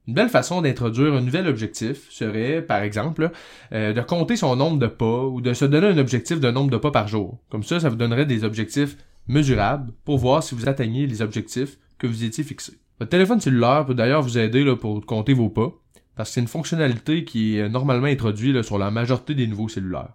Une 0.07 0.13
belle 0.13 0.29
façon 0.29 0.61
d'introduire 0.61 1.13
un 1.13 1.21
nouvel 1.21 1.47
objectif 1.47 2.09
serait, 2.09 2.61
par 2.61 2.81
exemple, 2.81 3.31
euh, 3.73 3.93
de 3.93 4.01
compter 4.01 4.37
son 4.37 4.55
nombre 4.55 4.79
de 4.79 4.87
pas 4.87 5.25
ou 5.25 5.41
de 5.41 5.53
se 5.53 5.65
donner 5.65 5.87
un 5.87 5.97
objectif 5.97 6.39
de 6.39 6.49
nombre 6.49 6.71
de 6.71 6.77
pas 6.77 6.91
par 6.91 7.09
jour. 7.09 7.39
Comme 7.49 7.63
ça, 7.63 7.79
ça 7.79 7.89
vous 7.89 7.97
donnerait 7.97 8.25
des 8.25 8.45
objectifs 8.45 8.97
mesurables 9.27 9.91
pour 10.05 10.17
voir 10.17 10.43
si 10.43 10.55
vous 10.55 10.69
atteignez 10.69 11.07
les 11.07 11.21
objectifs 11.21 11.77
que 11.97 12.07
vous 12.07 12.23
étiez 12.23 12.45
fixés. 12.45 12.79
Votre 12.99 13.11
téléphone 13.11 13.41
cellulaire 13.41 13.85
peut 13.85 13.95
d'ailleurs 13.95 14.21
vous 14.21 14.37
aider 14.37 14.65
pour 14.79 15.05
compter 15.05 15.33
vos 15.33 15.49
pas, 15.49 15.73
parce 16.15 16.29
que 16.29 16.35
c'est 16.35 16.41
une 16.41 16.47
fonctionnalité 16.47 17.25
qui 17.25 17.57
est 17.57 17.69
normalement 17.69 18.07
introduite 18.07 18.61
sur 18.61 18.77
la 18.77 18.89
majorité 18.89 19.35
des 19.35 19.45
nouveaux 19.45 19.69
cellulaires. 19.69 20.13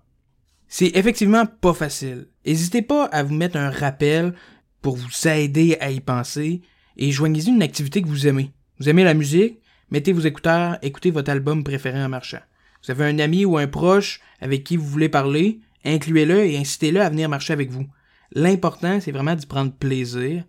C'est 0.75 0.97
effectivement 0.97 1.45
pas 1.45 1.75
facile. 1.75 2.29
N'hésitez 2.47 2.81
pas 2.81 3.05
à 3.05 3.23
vous 3.23 3.35
mettre 3.35 3.59
un 3.59 3.69
rappel 3.69 4.33
pour 4.81 4.97
vous 4.97 5.29
aider 5.29 5.77
à 5.81 5.91
y 5.91 6.01
penser 6.01 6.63
et 6.97 7.13
joignez-y 7.13 7.51
une 7.51 7.63
activité 7.63 8.01
que 8.01 8.09
vous 8.09 8.27
aimez. 8.27 8.53
Vous 8.79 8.89
aimez 8.89 9.05
la 9.05 9.13
musique? 9.13 9.61
Mettez 9.91 10.15
vos 10.15 10.23
écouteurs, 10.23 10.79
écoutez 10.81 11.11
votre 11.11 11.31
album 11.31 11.63
préféré 11.63 12.03
en 12.03 12.09
marchant. 12.09 12.41
Vous 12.83 12.91
avez 12.91 13.05
un 13.05 13.19
ami 13.19 13.45
ou 13.45 13.59
un 13.59 13.67
proche 13.67 14.23
avec 14.41 14.65
qui 14.65 14.79
vous 14.79 14.87
voulez 14.87 15.11
parler, 15.11 15.61
incluez-le 15.85 16.47
et 16.47 16.57
incitez-le 16.57 17.03
à 17.03 17.11
venir 17.11 17.29
marcher 17.29 17.53
avec 17.53 17.71
vous. 17.71 17.87
L'important, 18.31 18.99
c'est 18.99 19.13
vraiment 19.13 19.35
d'y 19.35 19.45
prendre 19.45 19.75
plaisir 19.75 20.43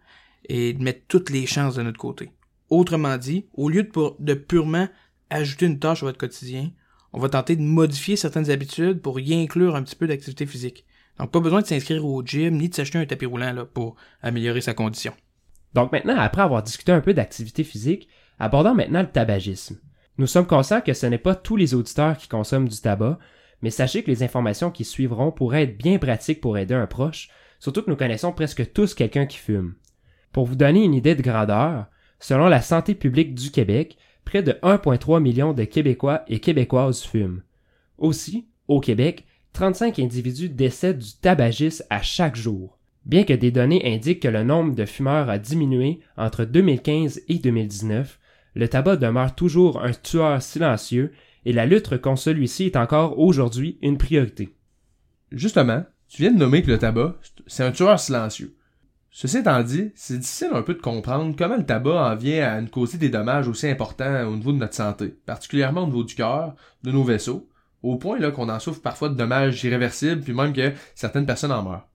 et 0.48 0.72
de 0.72 0.82
mettre 0.82 1.02
toutes 1.10 1.32
les 1.32 1.46
chances 1.46 1.76
de 1.76 1.82
notre 1.82 2.00
côté. 2.00 2.32
Autrement 2.70 3.18
dit, 3.18 3.46
au 3.56 3.68
lieu 3.68 3.84
de, 3.84 3.92
de 4.20 4.34
purement 4.36 4.88
ajouter 5.30 5.66
une 5.66 5.80
tâche 5.80 6.02
à 6.02 6.06
votre 6.06 6.18
quotidien, 6.18 6.72
on 7.14 7.20
va 7.20 7.30
tenter 7.30 7.56
de 7.56 7.62
modifier 7.62 8.16
certaines 8.16 8.52
habitudes 8.52 9.02
pour 9.02 9.20
y 9.20 9.34
inclure 9.34 9.76
un 9.76 9.84
petit 9.84 9.96
peu 9.96 10.08
d'activité 10.08 10.46
physique. 10.46 10.86
Donc 11.20 11.32
pas 11.32 11.40
besoin 11.40 11.62
de 11.62 11.68
s'inscrire 11.68 12.06
au 12.06 12.24
gym 12.24 12.58
ni 12.58 12.70
de 12.70 12.76
s'acheter 12.76 12.98
un 12.98 13.06
tapis 13.06 13.28
roulant 13.28 13.54
là, 13.54 13.66
pour 13.66 13.96
améliorer 14.22 14.62
sa 14.62 14.74
condition. 14.74 15.14
Donc 15.74 15.92
maintenant, 15.92 16.18
après 16.18 16.42
avoir 16.42 16.64
discuté 16.64 16.92
un 16.92 17.02
peu 17.02 17.14
d'activité 17.14 17.64
physique, 17.64 18.10
Abordons 18.40 18.74
maintenant 18.74 19.02
le 19.02 19.08
tabagisme. 19.08 19.80
Nous 20.18 20.28
sommes 20.28 20.48
conscients 20.48 20.82
que 20.82 20.94
ce 20.94 21.06
n'est 21.06 21.18
pas 21.18 21.36
tous 21.36 21.56
les 21.56 21.74
auditeurs 21.74 22.18
qui 22.18 22.28
consomment 22.28 22.68
du 22.68 22.80
tabac, 22.80 23.20
mais 23.62 23.70
sachez 23.70 24.04
que 24.04 24.12
les 24.12 24.24
informations 24.24 24.72
qui 24.72 24.84
suivront 24.84 25.32
pourraient 25.32 25.64
être 25.64 25.78
bien 25.78 25.98
pratiques 25.98 26.42
pour 26.42 26.58
aider 26.58 26.74
un 26.74 26.88
proche, 26.88 27.30
surtout 27.60 27.84
que 27.84 27.90
nous 27.90 27.96
connaissons 27.96 28.34
presque 28.34 28.74
tous 28.74 28.94
quelqu'un 28.94 29.26
qui 29.26 29.38
fume. 29.38 29.76
Pour 30.32 30.46
vous 30.46 30.56
donner 30.56 30.84
une 30.84 30.94
idée 30.94 31.16
de 31.16 31.22
grandeur, 31.22 31.86
selon 32.20 32.48
la 32.48 32.62
santé 32.62 32.96
publique 32.96 33.34
du 33.34 33.52
Québec, 33.52 33.98
près 34.26 34.44
de 34.44 34.54
1,3 34.64 35.22
million 35.22 35.54
de 35.54 35.64
Québécois 35.64 36.24
et 36.28 36.40
Québécoises 36.40 37.04
fument. 37.04 37.42
Aussi, 37.98 38.48
au 38.68 38.80
Québec, 38.80 39.26
35 39.54 40.00
individus 40.00 40.50
décèdent 40.50 41.00
du 41.00 41.14
tabagisme 41.22 41.86
à 41.90 42.02
chaque 42.02 42.36
jour. 42.36 42.80
Bien 43.06 43.24
que 43.24 43.34
des 43.34 43.52
données 43.52 43.94
indiquent 43.94 44.22
que 44.22 44.28
le 44.28 44.44
nombre 44.44 44.76
de 44.76 44.86
fumeurs 44.86 45.30
a 45.30 45.38
diminué 45.38 46.00
entre 46.18 46.46
2015 46.46 47.22
et 47.28 47.38
2019, 47.38 48.20
le 48.56 48.68
tabac 48.68 48.96
demeure 48.96 49.36
toujours 49.36 49.82
un 49.82 49.92
tueur 49.92 50.42
silencieux 50.42 51.12
et 51.46 51.54
la 51.54 51.66
lutte 51.66 51.98
contre 51.98 52.22
celui-ci 52.22 52.66
est 52.66 52.78
encore 52.78 53.20
aujourd'hui 53.20 53.78
une 53.82 53.98
priorité. 53.98 54.56
Justement, 55.32 55.84
tu 56.08 56.22
viens 56.22 56.32
de 56.32 56.38
nommer 56.38 56.62
que 56.62 56.72
le 56.72 56.78
tabac, 56.78 57.16
c'est 57.48 57.64
un 57.64 57.72
tueur 57.72 58.00
silencieux. 58.00 58.56
Ceci 59.16 59.38
étant 59.38 59.62
dit, 59.62 59.92
c'est 59.94 60.18
difficile 60.18 60.50
un 60.54 60.64
peu 60.64 60.74
de 60.74 60.82
comprendre 60.82 61.36
comment 61.38 61.56
le 61.56 61.66
tabac 61.68 62.14
en 62.14 62.16
vient 62.16 62.52
à 62.52 62.60
nous 62.60 62.68
causer 62.68 62.98
des 62.98 63.10
dommages 63.10 63.48
aussi 63.48 63.68
importants 63.68 64.26
au 64.26 64.36
niveau 64.36 64.52
de 64.52 64.58
notre 64.58 64.74
santé, 64.74 65.10
particulièrement 65.28 65.84
au 65.84 65.86
niveau 65.86 66.04
du 66.04 66.16
cœur, 66.16 66.56
de 66.82 66.92
nos 66.92 67.04
vaisseaux, 67.04 67.48
au 67.84 67.98
point 67.98 68.18
là 68.18 68.32
qu'on 68.32 68.50
en 68.50 68.60
souffre 68.60 68.82
parfois 68.82 69.10
de 69.10 69.14
dommages 69.14 69.64
irréversibles, 69.64 70.22
puis 70.22 70.34
même 70.34 70.52
que 70.52 70.74
certaines 70.96 71.28
personnes 71.28 71.52
en 71.52 71.62
meurent. 71.62 71.88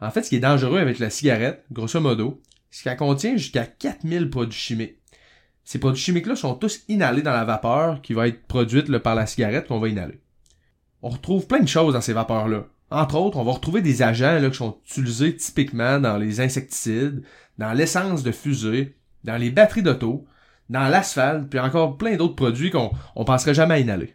En 0.00 0.10
fait, 0.10 0.24
ce 0.24 0.30
qui 0.30 0.34
est 0.34 0.40
dangereux 0.40 0.80
avec 0.80 0.98
la 0.98 1.08
cigarette, 1.08 1.64
grosso 1.70 2.00
modo, 2.00 2.42
c'est 2.68 2.82
qu'elle 2.82 2.96
contient 2.96 3.36
jusqu'à 3.36 3.64
4000 3.64 4.28
produits 4.28 4.58
chimiques. 4.58 4.98
Ces 5.62 5.78
produits 5.78 6.02
chimiques-là 6.02 6.34
sont 6.34 6.56
tous 6.56 6.82
inhalés 6.88 7.22
dans 7.22 7.32
la 7.32 7.44
vapeur 7.44 8.02
qui 8.02 8.12
va 8.12 8.26
être 8.26 8.44
produite 8.48 8.98
par 8.98 9.14
la 9.14 9.26
cigarette 9.26 9.68
qu'on 9.68 9.78
va 9.78 9.88
inhaler. 9.88 10.20
On 11.00 11.10
retrouve 11.10 11.46
plein 11.46 11.60
de 11.60 11.68
choses 11.68 11.94
dans 11.94 12.00
ces 12.00 12.12
vapeurs-là. 12.12 12.66
Entre 12.90 13.16
autres, 13.16 13.38
on 13.38 13.44
va 13.44 13.52
retrouver 13.52 13.80
des 13.82 14.02
agents 14.02 14.38
là, 14.38 14.50
qui 14.50 14.56
sont 14.56 14.78
utilisés 14.86 15.36
typiquement 15.36 15.98
dans 15.98 16.16
les 16.16 16.40
insecticides, 16.40 17.22
dans 17.58 17.72
l'essence 17.72 18.22
de 18.22 18.30
fusée, 18.30 18.96
dans 19.24 19.36
les 19.36 19.50
batteries 19.50 19.82
d'auto, 19.82 20.26
dans 20.70 20.88
l'asphalte, 20.88 21.48
puis 21.48 21.58
encore 21.58 21.96
plein 21.96 22.16
d'autres 22.16 22.36
produits 22.36 22.70
qu'on 22.70 22.90
on 23.16 23.24
penserait 23.24 23.54
jamais 23.54 23.74
à 23.74 23.78
inhaler. 23.78 24.14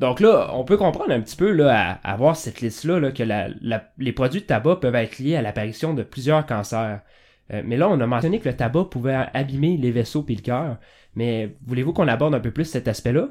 Donc 0.00 0.20
là, 0.20 0.50
on 0.54 0.64
peut 0.64 0.76
comprendre 0.76 1.12
un 1.12 1.20
petit 1.20 1.36
peu 1.36 1.52
là, 1.52 2.00
à, 2.02 2.16
voir 2.16 2.36
cette 2.36 2.60
liste-là 2.60 3.12
que 3.12 3.22
les 3.98 4.12
produits 4.12 4.40
de 4.40 4.46
tabac 4.46 4.76
peuvent 4.76 4.94
être 4.96 5.18
liés 5.18 5.36
à 5.36 5.42
l'apparition 5.42 5.94
de 5.94 6.02
plusieurs 6.02 6.44
cancers. 6.44 7.00
Euh, 7.52 7.62
mais 7.64 7.76
là, 7.76 7.88
on 7.88 8.00
a 8.00 8.06
mentionné 8.06 8.40
que 8.40 8.48
le 8.48 8.56
tabac 8.56 8.86
pouvait 8.86 9.26
abîmer 9.32 9.76
les 9.76 9.92
vaisseaux 9.92 10.24
et 10.28 10.34
le 10.34 10.40
cœur. 10.40 10.78
Mais 11.14 11.56
voulez-vous 11.66 11.92
qu'on 11.92 12.08
aborde 12.08 12.34
un 12.34 12.40
peu 12.40 12.50
plus 12.50 12.64
cet 12.64 12.88
aspect-là? 12.88 13.28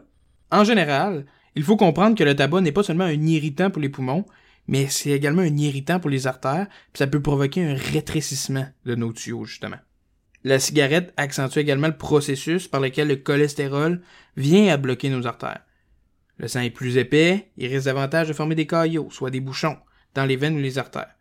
En 0.52 0.64
général, 0.64 1.26
il 1.56 1.64
faut 1.64 1.78
comprendre 1.78 2.18
que 2.18 2.24
le 2.24 2.36
tabac 2.36 2.62
n'est 2.62 2.72
pas 2.72 2.84
seulement 2.84 3.04
un 3.06 3.26
irritant 3.26 3.70
pour 3.70 3.82
les 3.82 3.90
poumons, 3.90 4.26
mais 4.68 4.88
c'est 4.88 5.10
également 5.10 5.42
un 5.42 5.58
irritant 5.58 6.00
pour 6.00 6.10
les 6.10 6.28
artères, 6.28 6.68
puis 6.94 7.00
ça 7.00 7.08
peut 7.08 7.22
provoquer 7.22 7.64
un 7.64 7.76
rétrécissement 7.76 8.68
de 8.86 8.96
nos 8.96 9.12
tuyaux, 9.12 9.46
justement. 9.46 9.78
La 10.44 10.60
cigarette 10.60 11.14
accentue 11.18 11.60
également 11.60 11.88
le 11.88 11.98
processus 11.98 12.68
par 12.68 12.82
lequel 12.82 13.08
le 13.08 13.18
cholestérol 13.18 14.02
vient 14.38 14.74
à 14.74 14.78
bloquer 14.78 15.10
nos 15.10 15.28
artères. 15.28 15.62
Le 16.38 16.48
sang 16.48 16.62
est 16.62 16.72
plus 16.72 16.98
épais, 16.98 17.52
il 17.58 17.68
risque 17.68 17.86
davantage 17.86 18.28
de 18.28 18.34
former 18.34 18.56
des 18.56 18.66
caillots, 18.66 19.10
soit 19.12 19.30
des 19.30 19.42
bouchons, 19.42 19.78
dans 20.16 20.26
les 20.26 20.38
veines 20.38 20.56
ou 20.56 20.62
les 20.62 20.80
artères. 20.80 21.16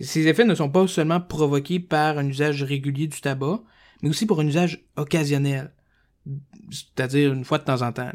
ces 0.00 0.26
effets 0.26 0.44
ne 0.44 0.56
sont 0.56 0.70
pas 0.70 0.88
seulement 0.88 1.20
provoqués 1.20 1.78
par 1.78 2.18
un 2.18 2.26
usage 2.26 2.62
régulier 2.64 3.06
du 3.06 3.20
tabac, 3.20 3.60
mais 4.02 4.08
aussi 4.08 4.26
pour 4.26 4.40
un 4.40 4.46
usage 4.46 4.84
occasionnel, 4.96 5.72
c'est-à-dire 6.70 7.32
une 7.32 7.44
fois 7.44 7.58
de 7.58 7.64
temps 7.64 7.82
en 7.82 7.92
temps. 7.92 8.10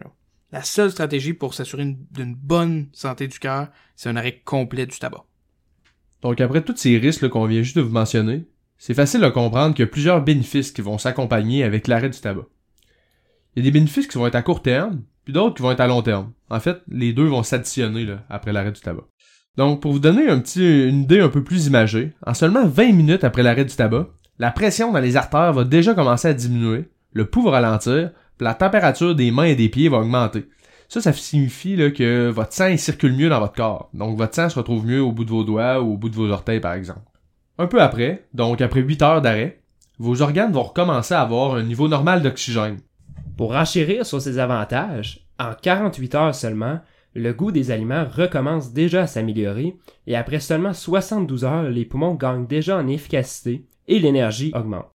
La 0.51 0.63
seule 0.63 0.89
stratégie 0.89 1.33
pour 1.33 1.53
s'assurer 1.53 1.95
d'une 2.11 2.35
bonne 2.35 2.87
santé 2.91 3.27
du 3.27 3.37
cœur, 3.37 3.67
c'est 3.95 4.09
un 4.09 4.15
arrêt 4.15 4.41
complet 4.43 4.87
du 4.87 4.97
tabac. 4.97 5.25
Donc 6.21 6.41
après 6.41 6.63
tous 6.63 6.75
ces 6.75 6.97
risques 6.97 7.29
qu'on 7.29 7.45
vient 7.45 7.61
juste 7.61 7.77
de 7.77 7.81
vous 7.81 7.91
mentionner, 7.91 8.45
c'est 8.77 8.93
facile 8.93 9.21
de 9.21 9.29
comprendre 9.29 9.75
qu'il 9.75 9.83
y 9.83 9.87
a 9.87 9.91
plusieurs 9.91 10.23
bénéfices 10.23 10.71
qui 10.71 10.81
vont 10.81 10.97
s'accompagner 10.97 11.63
avec 11.63 11.87
l'arrêt 11.87 12.09
du 12.09 12.19
tabac. 12.19 12.45
Il 13.55 13.63
y 13.63 13.67
a 13.67 13.71
des 13.71 13.77
bénéfices 13.77 14.07
qui 14.07 14.17
vont 14.17 14.25
être 14.25 14.35
à 14.35 14.41
court 14.41 14.61
terme, 14.61 15.03
puis 15.23 15.33
d'autres 15.33 15.55
qui 15.55 15.61
vont 15.61 15.71
être 15.71 15.81
à 15.81 15.87
long 15.87 16.01
terme. 16.01 16.31
En 16.49 16.59
fait, 16.59 16.81
les 16.87 17.13
deux 17.13 17.25
vont 17.25 17.43
s'additionner 17.43 18.07
après 18.29 18.53
l'arrêt 18.53 18.71
du 18.71 18.81
tabac. 18.81 19.03
Donc, 19.57 19.81
pour 19.81 19.91
vous 19.91 19.99
donner 19.99 20.29
une 20.29 21.01
idée 21.01 21.19
un 21.19 21.29
peu 21.29 21.43
plus 21.43 21.67
imagée, 21.67 22.13
en 22.25 22.33
seulement 22.33 22.65
20 22.65 22.93
minutes 22.93 23.23
après 23.23 23.43
l'arrêt 23.43 23.65
du 23.65 23.75
tabac, 23.75 24.07
la 24.37 24.51
pression 24.51 24.93
dans 24.93 24.99
les 24.99 25.17
artères 25.17 25.53
va 25.53 25.65
déjà 25.65 25.93
commencer 25.93 26.29
à 26.29 26.33
diminuer, 26.33 26.89
le 27.11 27.25
pouls 27.25 27.43
va 27.43 27.51
ralentir, 27.51 28.11
la 28.39 28.53
température 28.53 29.15
des 29.15 29.31
mains 29.31 29.43
et 29.43 29.55
des 29.55 29.69
pieds 29.69 29.89
va 29.89 29.97
augmenter. 29.97 30.45
Ça, 30.87 31.01
ça 31.01 31.13
signifie 31.13 31.75
que 31.93 32.29
votre 32.29 32.53
sang 32.53 32.75
circule 32.77 33.13
mieux 33.13 33.29
dans 33.29 33.39
votre 33.39 33.53
corps. 33.53 33.89
Donc, 33.93 34.17
votre 34.17 34.33
sang 34.33 34.49
se 34.49 34.57
retrouve 34.57 34.85
mieux 34.85 35.01
au 35.01 35.11
bout 35.11 35.25
de 35.25 35.29
vos 35.29 35.43
doigts 35.43 35.81
ou 35.81 35.93
au 35.93 35.97
bout 35.97 36.09
de 36.09 36.15
vos 36.15 36.29
orteils, 36.29 36.59
par 36.59 36.73
exemple. 36.73 37.01
Un 37.59 37.67
peu 37.67 37.81
après, 37.81 38.25
donc 38.33 38.61
après 38.61 38.81
8 38.81 39.01
heures 39.01 39.21
d'arrêt, 39.21 39.59
vos 39.99 40.21
organes 40.21 40.53
vont 40.53 40.63
recommencer 40.63 41.13
à 41.13 41.21
avoir 41.21 41.55
un 41.55 41.63
niveau 41.63 41.87
normal 41.87 42.21
d'oxygène. 42.21 42.79
Pour 43.37 43.55
enchérir 43.55 44.05
sur 44.05 44.21
ces 44.21 44.39
avantages, 44.39 45.27
en 45.37 45.51
48 45.53 46.15
heures 46.15 46.35
seulement, 46.35 46.79
le 47.13 47.33
goût 47.33 47.51
des 47.51 47.71
aliments 47.71 48.05
recommence 48.09 48.71
déjà 48.71 49.03
à 49.03 49.07
s'améliorer 49.07 49.75
et 50.07 50.15
après 50.15 50.39
seulement 50.39 50.73
72 50.73 51.43
heures, 51.43 51.69
les 51.69 51.85
poumons 51.85 52.15
gagnent 52.15 52.47
déjà 52.47 52.77
en 52.77 52.87
efficacité 52.87 53.65
et 53.87 53.99
l'énergie 53.99 54.51
augmente. 54.55 54.89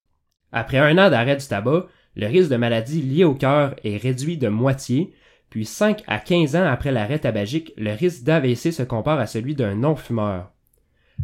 Après 0.51 0.77
un 0.77 0.97
an 0.97 1.09
d'arrêt 1.09 1.35
du 1.35 1.45
tabac, 1.45 1.87
le 2.15 2.27
risque 2.27 2.49
de 2.49 2.57
maladies 2.57 3.01
liées 3.01 3.23
au 3.23 3.33
cœur 3.33 3.75
est 3.83 3.97
réduit 3.97 4.37
de 4.37 4.47
moitié, 4.47 5.13
puis 5.49 5.65
5 5.65 6.03
à 6.07 6.19
15 6.19 6.55
ans 6.55 6.65
après 6.65 6.91
l'arrêt 6.91 7.19
tabagique, 7.19 7.73
le 7.77 7.91
risque 7.91 8.23
d'AVC 8.23 8.71
se 8.71 8.83
compare 8.83 9.19
à 9.19 9.27
celui 9.27 9.55
d'un 9.55 9.75
non-fumeur. 9.75 10.51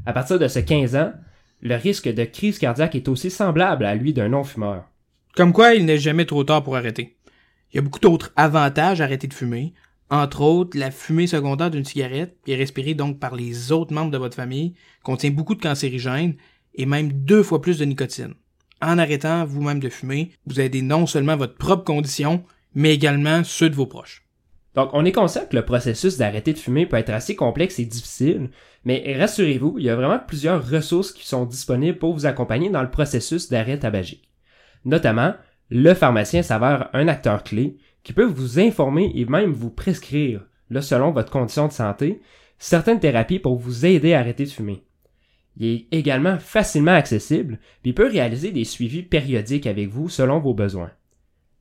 À 0.06 0.14
partir 0.14 0.40
de 0.40 0.48
ce 0.48 0.60
15 0.60 0.96
ans, 0.96 1.14
le 1.62 1.76
risque 1.76 2.08
de 2.08 2.24
crise 2.24 2.60
cardiaque 2.60 2.96
est 2.96 3.08
aussi 3.08 3.30
semblable 3.30 3.86
à 3.86 3.96
lui 3.96 4.14
d'un 4.14 4.30
non-fumeur. 4.30 4.86
Comme 5.36 5.54
quoi, 5.54 5.74
il 5.76 5.86
n'est 5.86 5.98
jamais 5.98 6.26
trop 6.26 6.44
tard 6.44 6.64
pour 6.64 6.76
arrêter. 6.76 7.18
Il 7.72 7.78
y 7.78 7.80
a 7.80 7.82
beaucoup 7.82 8.00
d'autres 8.00 8.32
avantages 8.36 9.02
à 9.02 9.04
arrêter 9.04 9.28
de 9.28 9.34
fumer, 9.34 9.74
entre 10.10 10.42
autres 10.42 10.78
la 10.78 10.90
fumée 10.90 11.28
secondaire 11.28 11.70
d'une 11.70 11.86
cigarette, 11.86 12.38
qui 12.44 12.52
est 12.52 12.56
respirée 12.56 12.96
donc 12.96 13.20
par 13.20 13.36
les 13.36 13.72
autres 13.72 13.94
membres 13.94 14.12
de 14.12 14.18
votre 14.18 14.36
famille, 14.36 14.74
contient 15.04 15.30
beaucoup 15.30 15.56
de 15.56 15.62
cancérigènes 15.62 16.36
et 16.74 16.86
même 16.86 17.12
deux 17.12 17.44
fois 17.44 17.62
plus 17.62 17.78
de 17.78 17.86
nicotine. 17.86 18.34
En 18.82 18.98
arrêtant 18.98 19.46
vous-même 19.46 19.80
de 19.80 19.90
fumer, 19.90 20.32
vous 20.46 20.62
aidez 20.62 20.82
non 20.82 21.06
seulement 21.06 21.36
votre 21.36 21.56
propre 21.56 21.84
condition, 21.84 22.44
mais 22.74 22.94
également 22.94 23.44
ceux 23.44 23.70
de 23.70 23.76
vos 23.76 23.88
proches. 23.88 24.26
Donc, 24.76 24.92
on 24.94 25.04
est 25.04 25.12
conscient 25.12 25.46
que 25.50 25.56
le 25.56 25.66
processus 25.66 26.18
d'arrêter 26.18 26.54
de 26.54 26.60
fumer 26.60 26.86
peut 26.86 26.98
être 26.98 27.10
assez 27.10 27.36
complexe 27.36 27.80
et 27.80 27.86
difficile, 27.86 28.50
mais 28.86 29.16
rassurez-vous, 29.18 29.76
il 29.78 29.86
y 29.86 29.90
a 29.90 29.96
vraiment 29.96 30.20
plusieurs 30.20 30.70
ressources 30.70 31.12
qui 31.12 31.28
sont 31.28 31.46
disponibles 31.46 31.98
pour 31.98 32.14
vous 32.14 32.26
accompagner 32.26 32.70
dans 32.70 32.84
le 32.84 32.92
processus 32.92 33.50
d'arrêt 33.50 33.80
tabagique. 33.80 34.30
Notamment, 34.86 35.34
le 35.70 35.94
pharmacien 35.94 36.44
s'avère 36.44 36.90
un 36.94 37.08
acteur 37.08 37.44
clé 37.44 37.78
qui 38.04 38.14
peut 38.14 38.24
vous 38.24 38.60
informer 38.60 39.12
et 39.16 39.26
même 39.26 39.52
vous 39.52 39.72
prescrire, 39.72 40.46
là, 40.70 40.82
selon 40.82 41.12
votre 41.12 41.32
condition 41.32 41.68
de 41.68 41.74
santé, 41.74 42.22
certaines 42.58 43.00
thérapies 43.00 43.40
pour 43.40 43.58
vous 43.58 43.86
aider 43.86 44.14
à 44.14 44.20
arrêter 44.20 44.46
de 44.46 44.50
fumer. 44.50 44.84
Il 45.60 45.68
est 45.68 45.88
également 45.92 46.40
facilement 46.40 46.94
accessible, 46.94 47.60
puis 47.82 47.92
il 47.92 47.94
peut 47.94 48.08
réaliser 48.08 48.52
des 48.52 48.64
suivis 48.64 49.04
périodiques 49.04 49.68
avec 49.68 49.90
vous 49.90 50.10
selon 50.10 50.40
vos 50.40 50.54
besoins. 50.54 50.92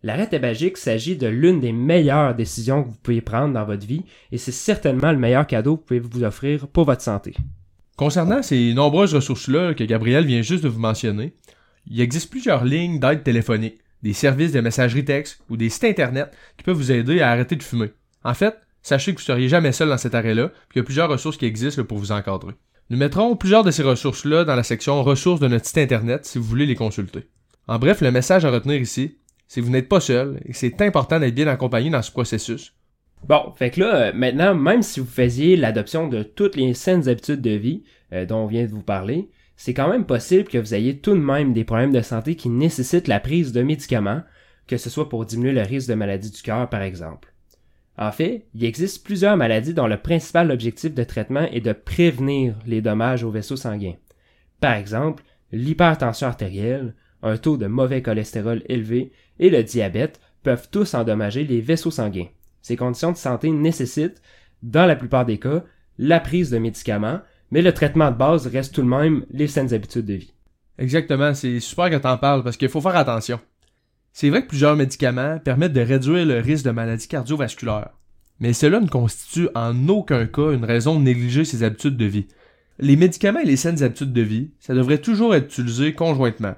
L'arrêt 0.05 0.29
tabagique 0.29 0.77
s'agit 0.77 1.17
de 1.17 1.27
l'une 1.27 1.59
des 1.59 1.73
meilleures 1.73 2.37
décisions 2.37 2.85
que 2.85 2.89
vous 2.89 2.97
pouvez 3.03 3.21
prendre 3.21 3.53
dans 3.53 3.65
votre 3.65 3.85
vie 3.85 4.05
et 4.31 4.39
c'est 4.39 4.53
certainement 4.53 5.11
le 5.11 5.19
meilleur 5.19 5.47
cadeau 5.47 5.77
que 5.77 5.81
vous 5.81 5.87
pouvez 5.87 6.01
vous 6.01 6.25
offrir 6.25 6.69
pour 6.69 6.85
votre 6.85 7.03
santé. 7.03 7.35
Concernant 7.97 8.43
ces 8.43 8.75
nombreuses 8.75 9.15
ressources-là 9.15 9.75
que 9.75 9.83
Gabriel 9.83 10.25
vient 10.25 10.43
juste 10.43 10.63
de 10.63 10.69
vous 10.69 10.79
mentionner, 10.79 11.35
il 11.91 12.01
existe 12.01 12.31
plusieurs 12.31 12.65
lignes 12.65 13.01
d'aide 13.01 13.25
téléphonique, 13.25 13.81
des 14.05 14.13
services 14.13 14.53
de 14.53 14.61
messagerie 14.61 15.05
texte 15.05 15.43
ou 15.51 15.57
des 15.57 15.69
sites 15.69 15.83
internet 15.83 16.33
qui 16.57 16.63
peuvent 16.63 16.77
vous 16.77 16.93
aider 16.93 17.21
à 17.21 17.31
arrêter 17.31 17.57
de 17.57 17.63
fumer. 17.65 17.91
En 18.23 18.35
fait, 18.35 18.57
sachez 18.83 19.13
que 19.13 19.19
vous 19.19 19.23
ne 19.23 19.35
seriez 19.35 19.49
jamais 19.49 19.73
seul 19.73 19.89
dans 19.89 19.99
cet 19.99 20.15
arrêt-là, 20.15 20.49
puis 20.49 20.75
qu'il 20.75 20.81
y 20.81 20.83
a 20.83 20.85
plusieurs 20.85 21.11
ressources 21.11 21.39
qui 21.39 21.47
existent 21.47 21.83
pour 21.83 21.99
vous 21.99 22.13
encadrer. 22.13 22.55
Nous 22.91 22.97
mettrons 22.97 23.37
plusieurs 23.37 23.65
de 23.65 23.71
ces 23.71 23.83
ressources-là 23.83 24.45
dans 24.45 24.55
la 24.55 24.63
section 24.63 25.03
ressources 25.03 25.41
de 25.41 25.49
notre 25.49 25.67
site 25.67 25.77
internet 25.77 26.25
si 26.25 26.39
vous 26.39 26.45
voulez 26.45 26.65
les 26.65 26.75
consulter. 26.75 27.29
En 27.67 27.79
bref, 27.79 28.01
le 28.01 28.11
message 28.11 28.47
à 28.47 28.51
retenir 28.51 28.81
ici, 28.81 29.19
c'est 29.47 29.61
que 29.61 29.67
vous 29.67 29.73
n'êtes 29.73 29.91
pas 29.91 30.01
seul 30.01 30.41
et 30.47 30.53
que 30.53 30.57
c'est 30.57 30.81
important 30.81 31.21
d'être 31.21 31.35
bien 31.35 31.49
accompagné 31.49 31.91
dans 31.91 32.01
ce 32.01 32.11
processus. 32.11 32.73
Bon, 33.29 33.53
fait 33.57 33.71
que 33.73 33.81
là, 33.81 33.95
euh, 33.95 34.13
maintenant, 34.15 34.55
même 34.55 34.83
si 34.83 35.01
vous 35.01 35.07
faisiez 35.07 35.57
l'adoption 35.57 36.09
de 36.09 36.23
toutes 36.23 36.57
les 36.57 36.73
saines 36.73 37.11
habitudes 37.11 37.43
de 37.43 37.51
vie 37.51 37.83
euh, 38.15 38.25
dont 38.25 38.45
on 38.45 38.47
vient 38.47 38.65
de 38.65 38.71
vous 38.71 38.83
parler, 38.83 39.29
c'est 39.57 39.75
quand 39.75 39.91
même 39.91 40.07
possible 40.07 40.45
que 40.45 40.57
vous 40.57 40.75
ayez 40.75 40.99
tout 40.99 41.13
de 41.13 41.21
même 41.21 41.53
des 41.53 41.65
problèmes 41.65 41.93
de 41.93 42.01
santé 42.01 42.37
qui 42.37 42.49
nécessitent 42.49 43.09
la 43.09 43.21
prise 43.21 43.53
de 43.53 43.61
médicaments, 43.61 44.23
que 44.67 44.79
ce 44.79 44.89
soit 44.89 45.11
pour 45.11 45.27
diminuer 45.27 45.53
le 45.53 45.63
risque 45.63 45.91
de 45.91 45.95
maladie 45.95 46.31
du 46.31 46.41
cœur 46.41 46.71
par 46.71 46.81
exemple. 46.81 47.35
En 47.99 48.13
fait, 48.13 48.47
il 48.55 48.65
existe 48.65 49.05
plusieurs 49.05 49.37
maladies 49.37 49.75
dont 49.75 49.89
le 49.89 49.97
principal 49.97 50.53
objectif 50.53 50.95
de 50.95 51.03
traitement 51.03 51.49
est 51.51 51.61
de 51.61 51.73
prévenir 51.73 52.55
les 52.65 52.81
dommages 52.81 53.25
aux 53.25 53.31
vaisseaux 53.31 53.57
sanguins. 53.57 53.97
Par 54.61 54.75
exemple, 54.75 55.25
l'hypertension 55.51 56.29
artérielle, 56.29 56.95
un 57.23 57.37
taux 57.37 57.57
de 57.57 57.67
mauvais 57.67 58.01
cholestérol 58.01 58.63
élevé 58.69 59.11
et 59.41 59.51
le 59.51 59.65
diabète 59.65 60.21
peuvent 60.45 60.69
tous 60.71 60.95
endommager 60.95 61.43
les 61.45 61.61
vaisseaux 61.61 61.91
sanguins. 61.91 62.29
Ces 62.63 62.77
conditions 62.77 63.11
de 63.11 63.17
santé 63.17 63.51
nécessitent, 63.51 64.23
dans 64.63 64.87
la 64.87 64.95
plupart 64.95 65.27
des 65.27 65.39
cas, 65.39 65.65
la 65.99 66.21
prise 66.21 66.51
de 66.51 66.59
médicaments, 66.59 67.21
mais 67.51 67.63
le 67.63 67.73
traitement 67.73 68.13
de 68.13 68.17
base 68.17 68.47
reste 68.47 68.75
tout 68.75 68.83
de 68.83 68.89
même 68.89 69.25
les 69.31 69.49
saines 69.49 69.75
habitudes 69.75 70.07
de 70.07 70.15
vie. 70.15 70.35
Exactement, 70.79 71.35
c'est 71.35 71.59
super 71.59 71.91
que 71.91 71.97
t'en 71.97 72.17
parles 72.17 72.45
parce 72.45 72.57
qu'il 72.57 72.69
faut 72.69 72.81
faire 72.81 72.97
attention. 72.97 73.41
C'est 74.21 74.31
vrai 74.31 74.43
que 74.43 74.49
plusieurs 74.49 74.75
médicaments 74.75 75.39
permettent 75.39 75.75
de 75.75 75.81
réduire 75.81 76.27
le 76.27 76.41
risque 76.41 76.65
de 76.65 76.73
maladies 76.73 77.07
cardiovasculaires, 77.07 77.91
mais 78.41 78.53
cela 78.53 78.81
ne 78.81 78.89
constitue 78.89 79.49
en 79.55 79.89
aucun 79.89 80.27
cas 80.27 80.51
une 80.51 80.65
raison 80.65 80.99
de 80.99 81.05
négliger 81.05 81.45
ses 81.45 81.63
habitudes 81.63 81.97
de 81.97 82.05
vie. 82.05 82.27
Les 82.81 82.97
médicaments 82.97 83.39
et 83.39 83.45
les 83.45 83.55
saines 83.55 83.81
habitudes 83.81 84.13
de 84.13 84.23
vie, 84.23 84.51
ça 84.59 84.75
devrait 84.75 84.99
toujours 84.99 85.37
être 85.37 85.45
utilisé 85.45 85.95
conjointement. 85.95 86.57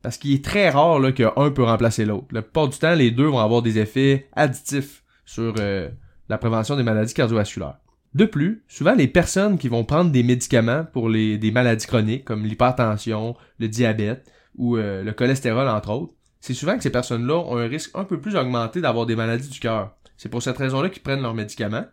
Parce 0.00 0.16
qu'il 0.16 0.32
est 0.32 0.42
très 0.42 0.70
rare 0.70 0.98
là, 0.98 1.12
qu'un 1.12 1.50
peut 1.50 1.64
remplacer 1.64 2.06
l'autre. 2.06 2.28
La 2.30 2.40
plupart 2.40 2.68
du 2.68 2.78
temps, 2.78 2.94
les 2.94 3.10
deux 3.10 3.26
vont 3.26 3.40
avoir 3.40 3.60
des 3.60 3.78
effets 3.78 4.30
additifs 4.34 5.04
sur 5.26 5.52
euh, 5.58 5.90
la 6.30 6.38
prévention 6.38 6.76
des 6.76 6.82
maladies 6.82 7.12
cardiovasculaires. 7.12 7.76
De 8.14 8.24
plus, 8.24 8.64
souvent 8.68 8.94
les 8.94 9.08
personnes 9.08 9.58
qui 9.58 9.68
vont 9.68 9.84
prendre 9.84 10.10
des 10.10 10.22
médicaments 10.22 10.86
pour 10.90 11.10
des 11.10 11.50
maladies 11.52 11.86
chroniques 11.86 12.24
comme 12.24 12.46
l'hypertension, 12.46 13.36
le 13.58 13.68
diabète 13.68 14.26
ou 14.56 14.78
euh, 14.78 15.02
le 15.02 15.12
cholestérol 15.12 15.68
entre 15.68 15.90
autres, 15.90 16.15
c'est 16.46 16.54
souvent 16.54 16.76
que 16.76 16.82
ces 16.84 16.90
personnes-là 16.90 17.38
ont 17.38 17.56
un 17.56 17.66
risque 17.66 17.90
un 17.94 18.04
peu 18.04 18.20
plus 18.20 18.36
augmenté 18.36 18.80
d'avoir 18.80 19.04
des 19.04 19.16
maladies 19.16 19.48
du 19.48 19.58
cœur. 19.58 19.96
C'est 20.16 20.28
pour 20.28 20.44
cette 20.44 20.56
raison-là 20.56 20.90
qu'ils 20.90 21.02
prennent 21.02 21.22
leurs 21.22 21.34
médicaments, 21.34 21.86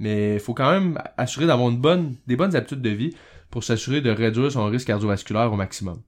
mais 0.00 0.34
il 0.34 0.40
faut 0.40 0.52
quand 0.52 0.68
même 0.68 0.98
assurer 1.16 1.46
d'avoir 1.46 1.70
une 1.70 1.78
bonne, 1.78 2.16
des 2.26 2.34
bonnes 2.34 2.56
habitudes 2.56 2.82
de 2.82 2.90
vie 2.90 3.14
pour 3.52 3.62
s'assurer 3.62 4.00
de 4.00 4.10
réduire 4.10 4.50
son 4.50 4.66
risque 4.66 4.88
cardiovasculaire 4.88 5.52
au 5.52 5.54
maximum. 5.54 6.02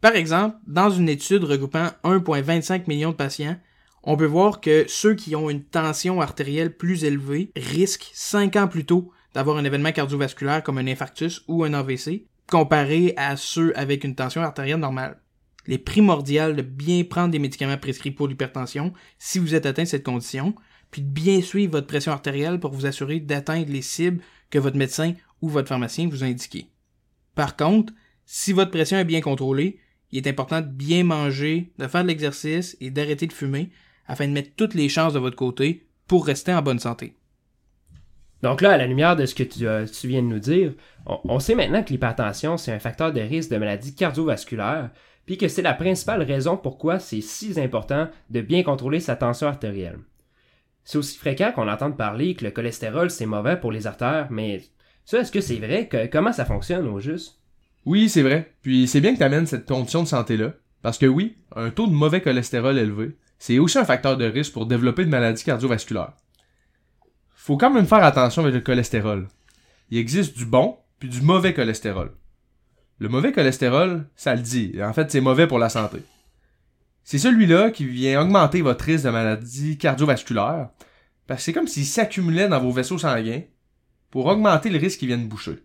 Par 0.00 0.16
exemple, 0.16 0.56
dans 0.66 0.90
une 0.90 1.08
étude 1.08 1.44
regroupant 1.44 1.90
1,25 2.02 2.88
millions 2.88 3.12
de 3.12 3.14
patients, 3.14 3.56
on 4.02 4.16
peut 4.16 4.26
voir 4.26 4.60
que 4.60 4.86
ceux 4.88 5.14
qui 5.14 5.36
ont 5.36 5.48
une 5.48 5.62
tension 5.62 6.20
artérielle 6.20 6.76
plus 6.76 7.04
élevée 7.04 7.52
risquent 7.54 8.10
5 8.14 8.56
ans 8.56 8.66
plus 8.66 8.84
tôt 8.84 9.12
d'avoir 9.32 9.58
un 9.58 9.64
événement 9.64 9.92
cardiovasculaire 9.92 10.64
comme 10.64 10.78
un 10.78 10.88
infarctus 10.88 11.44
ou 11.46 11.62
un 11.62 11.72
AVC, 11.72 12.26
comparé 12.50 13.14
à 13.16 13.36
ceux 13.36 13.72
avec 13.78 14.02
une 14.02 14.16
tension 14.16 14.42
artérielle 14.42 14.80
normale. 14.80 15.20
Il 15.68 15.74
est 15.74 15.78
primordial 15.78 16.56
de 16.56 16.62
bien 16.62 17.04
prendre 17.04 17.30
des 17.30 17.38
médicaments 17.38 17.76
prescrits 17.76 18.10
pour 18.10 18.26
l'hypertension 18.26 18.94
si 19.18 19.38
vous 19.38 19.54
êtes 19.54 19.66
atteint 19.66 19.82
de 19.82 19.88
cette 19.88 20.02
condition, 20.02 20.54
puis 20.90 21.02
de 21.02 21.08
bien 21.10 21.42
suivre 21.42 21.72
votre 21.72 21.86
pression 21.86 22.10
artérielle 22.10 22.58
pour 22.58 22.72
vous 22.72 22.86
assurer 22.86 23.20
d'atteindre 23.20 23.70
les 23.70 23.82
cibles 23.82 24.22
que 24.48 24.58
votre 24.58 24.78
médecin 24.78 25.12
ou 25.42 25.50
votre 25.50 25.68
pharmacien 25.68 26.08
vous 26.08 26.24
a 26.24 26.26
indiquées. 26.26 26.68
Par 27.34 27.54
contre, 27.54 27.92
si 28.24 28.54
votre 28.54 28.70
pression 28.70 28.96
est 28.96 29.04
bien 29.04 29.20
contrôlée, 29.20 29.78
il 30.10 30.16
est 30.16 30.30
important 30.30 30.62
de 30.62 30.66
bien 30.66 31.04
manger, 31.04 31.70
de 31.78 31.86
faire 31.86 32.02
de 32.02 32.08
l'exercice 32.08 32.74
et 32.80 32.90
d'arrêter 32.90 33.26
de 33.26 33.32
fumer 33.34 33.68
afin 34.06 34.26
de 34.26 34.32
mettre 34.32 34.54
toutes 34.56 34.72
les 34.72 34.88
chances 34.88 35.12
de 35.12 35.18
votre 35.18 35.36
côté 35.36 35.86
pour 36.06 36.24
rester 36.24 36.54
en 36.54 36.62
bonne 36.62 36.78
santé. 36.78 37.12
Donc 38.42 38.60
là, 38.60 38.72
à 38.72 38.76
la 38.76 38.86
lumière 38.86 39.16
de 39.16 39.26
ce 39.26 39.34
que 39.34 39.42
tu, 39.42 39.66
euh, 39.66 39.84
viens 40.04 40.22
de 40.22 40.28
nous 40.28 40.38
dire, 40.38 40.72
on, 41.06 41.40
sait 41.40 41.54
maintenant 41.54 41.82
que 41.82 41.90
l'hypertension, 41.90 42.56
c'est 42.56 42.72
un 42.72 42.78
facteur 42.78 43.12
de 43.12 43.20
risque 43.20 43.50
de 43.50 43.56
maladie 43.56 43.94
cardiovasculaire, 43.94 44.90
puis 45.26 45.38
que 45.38 45.48
c'est 45.48 45.62
la 45.62 45.74
principale 45.74 46.22
raison 46.22 46.56
pourquoi 46.56 46.98
c'est 46.98 47.20
si 47.20 47.60
important 47.60 48.08
de 48.30 48.40
bien 48.40 48.62
contrôler 48.62 49.00
sa 49.00 49.16
tension 49.16 49.48
artérielle. 49.48 49.98
C'est 50.84 50.98
aussi 50.98 51.18
fréquent 51.18 51.52
qu'on 51.52 51.68
entende 51.68 51.96
parler 51.96 52.34
que 52.34 52.44
le 52.44 52.50
cholestérol, 52.50 53.10
c'est 53.10 53.26
mauvais 53.26 53.58
pour 53.58 53.72
les 53.72 53.86
artères, 53.86 54.28
mais 54.30 54.62
ça, 55.04 55.20
est-ce 55.20 55.32
que 55.32 55.40
c'est 55.40 55.56
vrai? 55.56 55.88
Que, 55.88 56.06
comment 56.06 56.32
ça 56.32 56.44
fonctionne 56.44 56.86
au 56.86 57.00
juste? 57.00 57.38
Oui, 57.84 58.08
c'est 58.08 58.22
vrai. 58.22 58.52
Puis 58.62 58.86
c'est 58.86 59.00
bien 59.00 59.12
que 59.12 59.18
tu 59.18 59.24
amènes 59.24 59.46
cette 59.46 59.66
condition 59.66 60.02
de 60.02 60.08
santé-là. 60.08 60.52
Parce 60.82 60.98
que 60.98 61.06
oui, 61.06 61.36
un 61.56 61.70
taux 61.70 61.86
de 61.86 61.92
mauvais 61.92 62.20
cholestérol 62.20 62.78
élevé, 62.78 63.16
c'est 63.38 63.58
aussi 63.58 63.78
un 63.78 63.84
facteur 63.84 64.16
de 64.16 64.26
risque 64.26 64.52
pour 64.52 64.66
développer 64.66 65.02
une 65.02 65.08
maladie 65.10 65.44
cardiovasculaire. 65.44 66.12
Faut 67.48 67.56
quand 67.56 67.70
même 67.70 67.86
faire 67.86 68.04
attention 68.04 68.42
avec 68.42 68.52
le 68.52 68.60
cholestérol. 68.60 69.26
Il 69.88 69.96
existe 69.96 70.36
du 70.36 70.44
bon 70.44 70.76
puis 70.98 71.08
du 71.08 71.22
mauvais 71.22 71.54
cholestérol. 71.54 72.12
Le 72.98 73.08
mauvais 73.08 73.32
cholestérol, 73.32 74.06
ça 74.16 74.34
le 74.34 74.42
dit, 74.42 74.74
en 74.82 74.92
fait 74.92 75.10
c'est 75.10 75.22
mauvais 75.22 75.46
pour 75.46 75.58
la 75.58 75.70
santé. 75.70 76.00
C'est 77.04 77.16
celui-là 77.16 77.70
qui 77.70 77.86
vient 77.86 78.20
augmenter 78.20 78.60
votre 78.60 78.84
risque 78.84 79.06
de 79.06 79.08
maladie 79.08 79.78
cardiovasculaire, 79.78 80.68
parce 81.26 81.40
que 81.40 81.44
c'est 81.44 81.52
comme 81.54 81.68
s'il 81.68 81.86
s'accumulait 81.86 82.48
dans 82.48 82.60
vos 82.60 82.70
vaisseaux 82.70 82.98
sanguins 82.98 83.40
pour 84.10 84.26
augmenter 84.26 84.68
le 84.68 84.78
risque 84.78 84.98
qu'ils 84.98 85.08
viennent 85.08 85.26
boucher. 85.26 85.64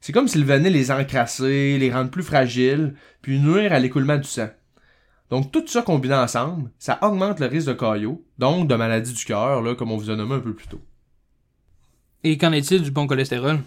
C'est 0.00 0.12
comme 0.12 0.28
s'il 0.28 0.44
venait 0.44 0.70
les 0.70 0.92
encrasser, 0.92 1.76
les 1.76 1.92
rendre 1.92 2.12
plus 2.12 2.22
fragiles, 2.22 2.94
puis 3.20 3.40
nuire 3.40 3.72
à 3.72 3.80
l'écoulement 3.80 4.16
du 4.16 4.28
sang. 4.28 4.50
Donc 5.30 5.52
tout 5.52 5.66
ça 5.66 5.82
combiné 5.82 6.14
ensemble, 6.14 6.70
ça 6.78 6.98
augmente 7.02 7.40
le 7.40 7.46
risque 7.46 7.68
de 7.68 7.74
caillot, 7.74 8.24
donc 8.38 8.66
de 8.66 8.74
maladie 8.74 9.12
du 9.12 9.24
cœur, 9.24 9.62
là, 9.62 9.74
comme 9.74 9.92
on 9.92 9.96
vous 9.96 10.10
a 10.10 10.16
nommé 10.16 10.36
un 10.36 10.40
peu 10.40 10.54
plus 10.54 10.68
tôt. 10.68 10.80
Et 12.24 12.38
qu'en 12.38 12.52
est-il 12.52 12.82
du 12.82 12.90
bon 12.90 13.06
cholestérol? 13.06 13.60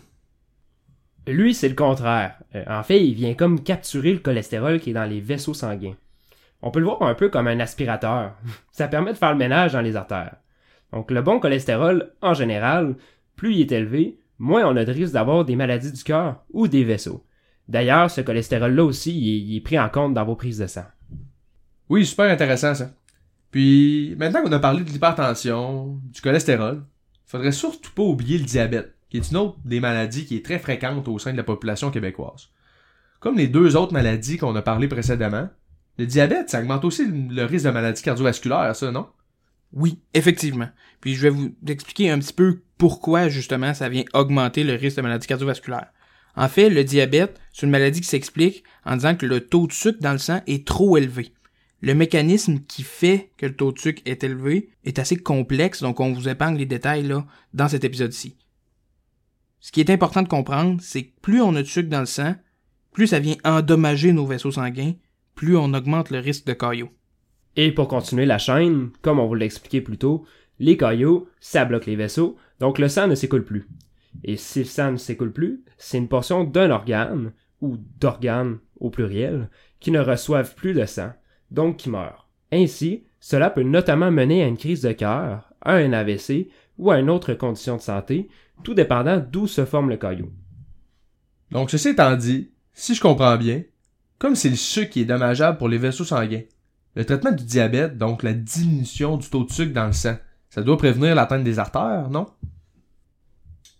Lui, 1.27 1.53
c'est 1.53 1.69
le 1.69 1.75
contraire. 1.75 2.35
Euh, 2.55 2.63
en 2.67 2.83
fait, 2.83 3.05
il 3.05 3.13
vient 3.13 3.35
comme 3.35 3.63
capturer 3.63 4.11
le 4.11 4.19
cholestérol 4.19 4.79
qui 4.79 4.89
est 4.89 4.93
dans 4.93 5.05
les 5.05 5.21
vaisseaux 5.21 5.53
sanguins. 5.53 5.95
On 6.63 6.71
peut 6.71 6.79
le 6.79 6.85
voir 6.85 7.03
un 7.03 7.13
peu 7.13 7.29
comme 7.29 7.47
un 7.47 7.59
aspirateur. 7.59 8.33
Ça 8.71 8.87
permet 8.87 9.13
de 9.13 9.17
faire 9.17 9.31
le 9.31 9.37
ménage 9.37 9.73
dans 9.73 9.81
les 9.81 9.95
artères. 9.95 10.35
Donc 10.91 11.11
le 11.11 11.21
bon 11.21 11.39
cholestérol, 11.39 12.11
en 12.21 12.33
général, 12.33 12.95
plus 13.35 13.53
il 13.53 13.61
est 13.61 13.71
élevé, 13.71 14.19
moins 14.39 14.65
on 14.65 14.75
a 14.75 14.83
de 14.83 14.91
risque 14.91 15.13
d'avoir 15.13 15.45
des 15.45 15.55
maladies 15.55 15.91
du 15.91 16.03
cœur 16.03 16.43
ou 16.51 16.67
des 16.67 16.83
vaisseaux. 16.83 17.23
D'ailleurs, 17.67 18.11
ce 18.11 18.21
cholestérol-là 18.21 18.83
aussi, 18.83 19.17
il 19.17 19.55
est 19.55 19.61
pris 19.61 19.79
en 19.79 19.87
compte 19.89 20.13
dans 20.13 20.25
vos 20.25 20.35
prises 20.35 20.57
de 20.57 20.67
sang. 20.67 20.85
Oui, 21.91 22.05
super 22.05 22.31
intéressant 22.31 22.73
ça. 22.73 22.89
Puis, 23.51 24.15
maintenant 24.17 24.41
qu'on 24.41 24.51
a 24.53 24.59
parlé 24.59 24.85
de 24.85 24.89
l'hypertension, 24.89 25.99
du 26.05 26.21
cholestérol, 26.21 26.85
faudrait 27.25 27.51
surtout 27.51 27.91
pas 27.91 28.03
oublier 28.03 28.37
le 28.37 28.45
diabète, 28.45 28.95
qui 29.09 29.17
est 29.17 29.29
une 29.29 29.35
autre 29.35 29.57
des 29.65 29.81
maladies 29.81 30.25
qui 30.25 30.37
est 30.37 30.45
très 30.45 30.57
fréquente 30.57 31.09
au 31.09 31.19
sein 31.19 31.33
de 31.33 31.37
la 31.37 31.43
population 31.43 31.91
québécoise. 31.91 32.47
Comme 33.19 33.35
les 33.35 33.49
deux 33.49 33.75
autres 33.75 33.91
maladies 33.91 34.37
qu'on 34.37 34.55
a 34.55 34.61
parlé 34.61 34.87
précédemment, 34.87 35.49
le 35.97 36.05
diabète, 36.05 36.49
ça 36.49 36.61
augmente 36.61 36.85
aussi 36.85 37.05
le 37.05 37.43
risque 37.43 37.65
de 37.65 37.71
maladie 37.71 38.01
cardiovasculaire, 38.01 38.73
ça, 38.73 38.89
non? 38.89 39.07
Oui, 39.73 39.99
effectivement. 40.13 40.69
Puis 41.01 41.15
je 41.15 41.23
vais 41.23 41.29
vous 41.29 41.53
expliquer 41.67 42.09
un 42.09 42.19
petit 42.19 42.31
peu 42.31 42.61
pourquoi 42.77 43.27
justement 43.27 43.73
ça 43.73 43.89
vient 43.89 44.05
augmenter 44.13 44.63
le 44.63 44.75
risque 44.75 44.95
de 44.95 45.01
maladie 45.01 45.27
cardiovasculaire. 45.27 45.87
En 46.37 46.47
fait, 46.47 46.69
le 46.69 46.85
diabète, 46.85 47.37
c'est 47.51 47.65
une 47.65 47.71
maladie 47.71 47.99
qui 47.99 48.07
s'explique 48.07 48.63
en 48.85 48.95
disant 48.95 49.17
que 49.17 49.25
le 49.25 49.41
taux 49.41 49.67
de 49.67 49.73
sucre 49.73 49.99
dans 49.99 50.13
le 50.13 50.19
sang 50.19 50.39
est 50.47 50.65
trop 50.65 50.95
élevé. 50.95 51.33
Le 51.81 51.95
mécanisme 51.95 52.59
qui 52.59 52.83
fait 52.83 53.31
que 53.37 53.47
le 53.47 53.55
taux 53.55 53.71
de 53.71 53.79
sucre 53.79 54.03
est 54.05 54.23
élevé 54.23 54.69
est 54.83 54.99
assez 54.99 55.17
complexe, 55.17 55.81
donc 55.81 55.99
on 55.99 56.13
vous 56.13 56.29
épargne 56.29 56.55
les 56.57 56.67
détails 56.67 57.03
là 57.03 57.25
dans 57.55 57.67
cet 57.67 57.83
épisode-ci. 57.83 58.37
Ce 59.59 59.71
qui 59.71 59.79
est 59.79 59.89
important 59.89 60.21
de 60.21 60.27
comprendre, 60.27 60.79
c'est 60.81 61.05
que 61.05 61.19
plus 61.21 61.41
on 61.41 61.55
a 61.55 61.63
de 61.63 61.67
sucre 61.67 61.89
dans 61.89 61.99
le 61.99 62.05
sang, 62.05 62.35
plus 62.91 63.07
ça 63.07 63.19
vient 63.19 63.35
endommager 63.43 64.13
nos 64.13 64.27
vaisseaux 64.27 64.51
sanguins, 64.51 64.93
plus 65.33 65.57
on 65.57 65.73
augmente 65.73 66.11
le 66.11 66.19
risque 66.19 66.45
de 66.45 66.53
caillots. 66.53 66.91
Et 67.55 67.71
pour 67.71 67.87
continuer 67.87 68.25
la 68.25 68.37
chaîne, 68.37 68.91
comme 69.01 69.19
on 69.19 69.27
vous 69.27 69.35
l'a 69.35 69.45
expliqué 69.45 69.81
plus 69.81 69.97
tôt, 69.97 70.25
les 70.59 70.77
caillots, 70.77 71.27
ça 71.39 71.65
bloque 71.65 71.87
les 71.87 71.95
vaisseaux, 71.95 72.37
donc 72.59 72.77
le 72.77 72.89
sang 72.89 73.07
ne 73.07 73.15
s'écoule 73.15 73.43
plus. 73.43 73.67
Et 74.23 74.37
si 74.37 74.59
le 74.59 74.65
sang 74.65 74.91
ne 74.91 74.97
s'écoule 74.97 75.33
plus, 75.33 75.63
c'est 75.79 75.97
une 75.97 76.07
portion 76.07 76.43
d'un 76.43 76.69
organe, 76.69 77.33
ou 77.59 77.77
d'organes 77.99 78.59
au 78.79 78.89
pluriel, 78.89 79.49
qui 79.79 79.91
ne 79.91 79.99
reçoivent 79.99 80.55
plus 80.55 80.73
de 80.73 80.85
sang, 80.85 81.13
donc 81.51 81.77
qui 81.77 81.89
meurt. 81.89 82.27
Ainsi, 82.51 83.03
cela 83.19 83.49
peut 83.49 83.63
notamment 83.63 84.11
mener 84.11 84.43
à 84.43 84.47
une 84.47 84.57
crise 84.57 84.81
de 84.81 84.91
cœur, 84.91 85.51
à 85.61 85.73
un 85.73 85.93
AVC 85.93 86.49
ou 86.77 86.91
à 86.91 86.99
une 86.99 87.09
autre 87.09 87.33
condition 87.33 87.77
de 87.77 87.81
santé, 87.81 88.29
tout 88.63 88.73
dépendant 88.73 89.17
d'où 89.19 89.47
se 89.47 89.65
forme 89.65 89.89
le 89.89 89.97
caillot. 89.97 90.31
Donc, 91.51 91.69
ceci 91.69 91.89
étant 91.89 92.15
dit, 92.15 92.51
si 92.73 92.95
je 92.95 93.01
comprends 93.01 93.37
bien, 93.37 93.63
comme 94.17 94.35
c'est 94.35 94.49
le 94.49 94.55
sucre 94.55 94.91
qui 94.91 95.01
est 95.01 95.05
dommageable 95.05 95.57
pour 95.57 95.69
les 95.69 95.77
vaisseaux 95.77 96.05
sanguins, 96.05 96.43
le 96.95 97.05
traitement 97.05 97.31
du 97.31 97.43
diabète, 97.43 97.97
donc 97.97 98.23
la 98.23 98.33
diminution 98.33 99.17
du 99.17 99.29
taux 99.29 99.43
de 99.43 99.51
sucre 99.51 99.73
dans 99.73 99.87
le 99.87 99.93
sang, 99.93 100.15
ça 100.49 100.61
doit 100.61 100.77
prévenir 100.77 101.15
l'atteinte 101.15 101.43
des 101.43 101.59
artères, 101.59 102.09
non? 102.09 102.27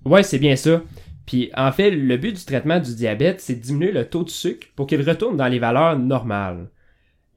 Ouais, 0.06 0.24
c'est 0.24 0.40
bien 0.40 0.56
ça. 0.56 0.82
Puis 1.26 1.52
en 1.56 1.72
fait, 1.72 1.92
le 1.92 2.18
but 2.18 2.36
du 2.36 2.44
traitement 2.46 2.80
du 2.80 2.96
diabète, 2.96 3.42
c'est 3.42 3.56
de 3.56 3.62
diminuer 3.62 3.92
le 3.92 4.10
taux 4.10 4.24
de 4.24 4.30
sucre 4.30 4.68
pour 4.76 4.88
qu'il 4.88 5.08
retourne 5.08 5.38
dans 5.38 5.48
les 5.48 5.60
valeurs 5.60 5.98
normales. 5.98 6.70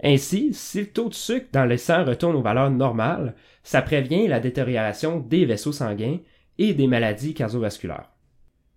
Ainsi, 0.07 0.53
si 0.53 0.81
le 0.81 0.87
taux 0.89 1.09
de 1.09 1.15
sucre 1.15 1.47
dans 1.51 1.65
le 1.65 1.79
sang 1.79 2.05
retourne 2.05 2.37
aux 2.37 2.43
valeurs 2.43 2.71
normales, 2.71 3.35
ça 3.63 3.81
prévient 3.81 4.29
la 4.29 4.39
détérioration 4.39 5.19
des 5.19 5.47
vaisseaux 5.47 5.73
sanguins 5.73 6.19
et 6.59 6.75
des 6.75 6.87
maladies 6.87 7.33
cardiovasculaires. 7.33 8.11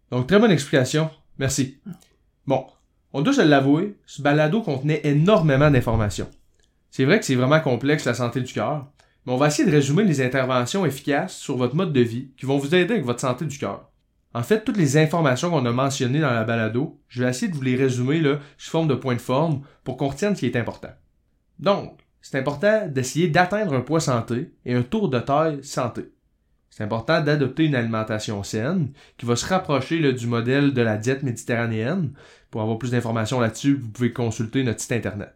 Donc, 0.10 0.28
très 0.28 0.40
bonne 0.40 0.52
explication. 0.52 1.10
Merci. 1.38 1.80
Bon, 2.46 2.66
on 3.12 3.22
doit 3.22 3.34
se 3.34 3.42
l'avouer, 3.42 3.98
ce 4.06 4.22
balado 4.22 4.62
contenait 4.62 5.02
énormément 5.04 5.70
d'informations. 5.70 6.30
C'est 6.92 7.04
vrai 7.04 7.20
que 7.20 7.26
c'est 7.26 7.36
vraiment 7.36 7.60
complexe 7.60 8.06
la 8.06 8.14
santé 8.14 8.40
du 8.40 8.54
cœur, 8.54 8.90
mais 9.26 9.34
on 9.34 9.38
va 9.38 9.48
essayer 9.48 9.70
de 9.70 9.76
résumer 9.76 10.06
les 10.06 10.22
interventions 10.22 10.86
efficaces 10.86 11.36
sur 11.36 11.58
votre 11.58 11.76
mode 11.76 11.92
de 11.92 12.00
vie 12.00 12.32
qui 12.38 12.46
vont 12.46 12.58
vous 12.58 12.74
aider 12.74 12.94
avec 12.94 13.06
votre 13.06 13.20
santé 13.20 13.44
du 13.44 13.58
cœur. 13.58 13.92
En 14.34 14.44
fait, 14.44 14.64
toutes 14.64 14.78
les 14.78 14.98
informations 14.98 15.50
qu'on 15.50 15.66
a 15.66 15.72
mentionnées 15.74 16.22
dans 16.22 16.32
la 16.32 16.46
balado, 16.46 17.02
je 17.10 17.22
vais 17.22 17.30
essayer 17.30 17.52
de 17.52 17.56
vous 17.56 17.64
les 17.64 17.76
résumer 17.76 18.22
là, 18.22 18.40
sous 18.58 18.72
forme 18.72 18.88
de 18.88 18.96
points 18.96 19.16
de 19.16 19.20
forme 19.20 19.64
pour 19.84 19.98
qu'on 19.98 20.08
retienne 20.08 20.34
ce 20.34 20.40
qui 20.40 20.46
est 20.46 20.56
important. 20.56 20.94
Donc, 21.60 22.00
c'est 22.22 22.38
important 22.38 22.88
d'essayer 22.88 23.28
d'atteindre 23.28 23.74
un 23.74 23.82
poids 23.82 24.00
santé 24.00 24.54
et 24.66 24.74
un 24.74 24.84
tour 24.84 25.10
de 25.10 25.20
taille 25.20 25.64
santé. 25.64 26.12
C'est 26.70 26.84
important 26.84 27.22
d'adopter 27.22 27.66
une 27.66 27.76
alimentation 27.76 28.44
saine 28.44 28.92
qui 29.18 29.26
va 29.26 29.36
se 29.36 29.48
rapprocher 29.48 30.14
du 30.14 30.28
modèle 30.28 30.74
de 30.74 30.82
la 30.82 30.98
diète 30.98 31.24
méditerranéenne. 31.24 32.12
Pour 32.52 32.62
avoir 32.62 32.78
plus 32.78 32.92
d'informations 32.92 33.40
là-dessus, 33.40 33.76
vous 33.76 33.90
pouvez 33.90 34.14
consulter 34.14 34.64
notre 34.64 34.82
site 34.82 34.92
internet. 34.92 35.36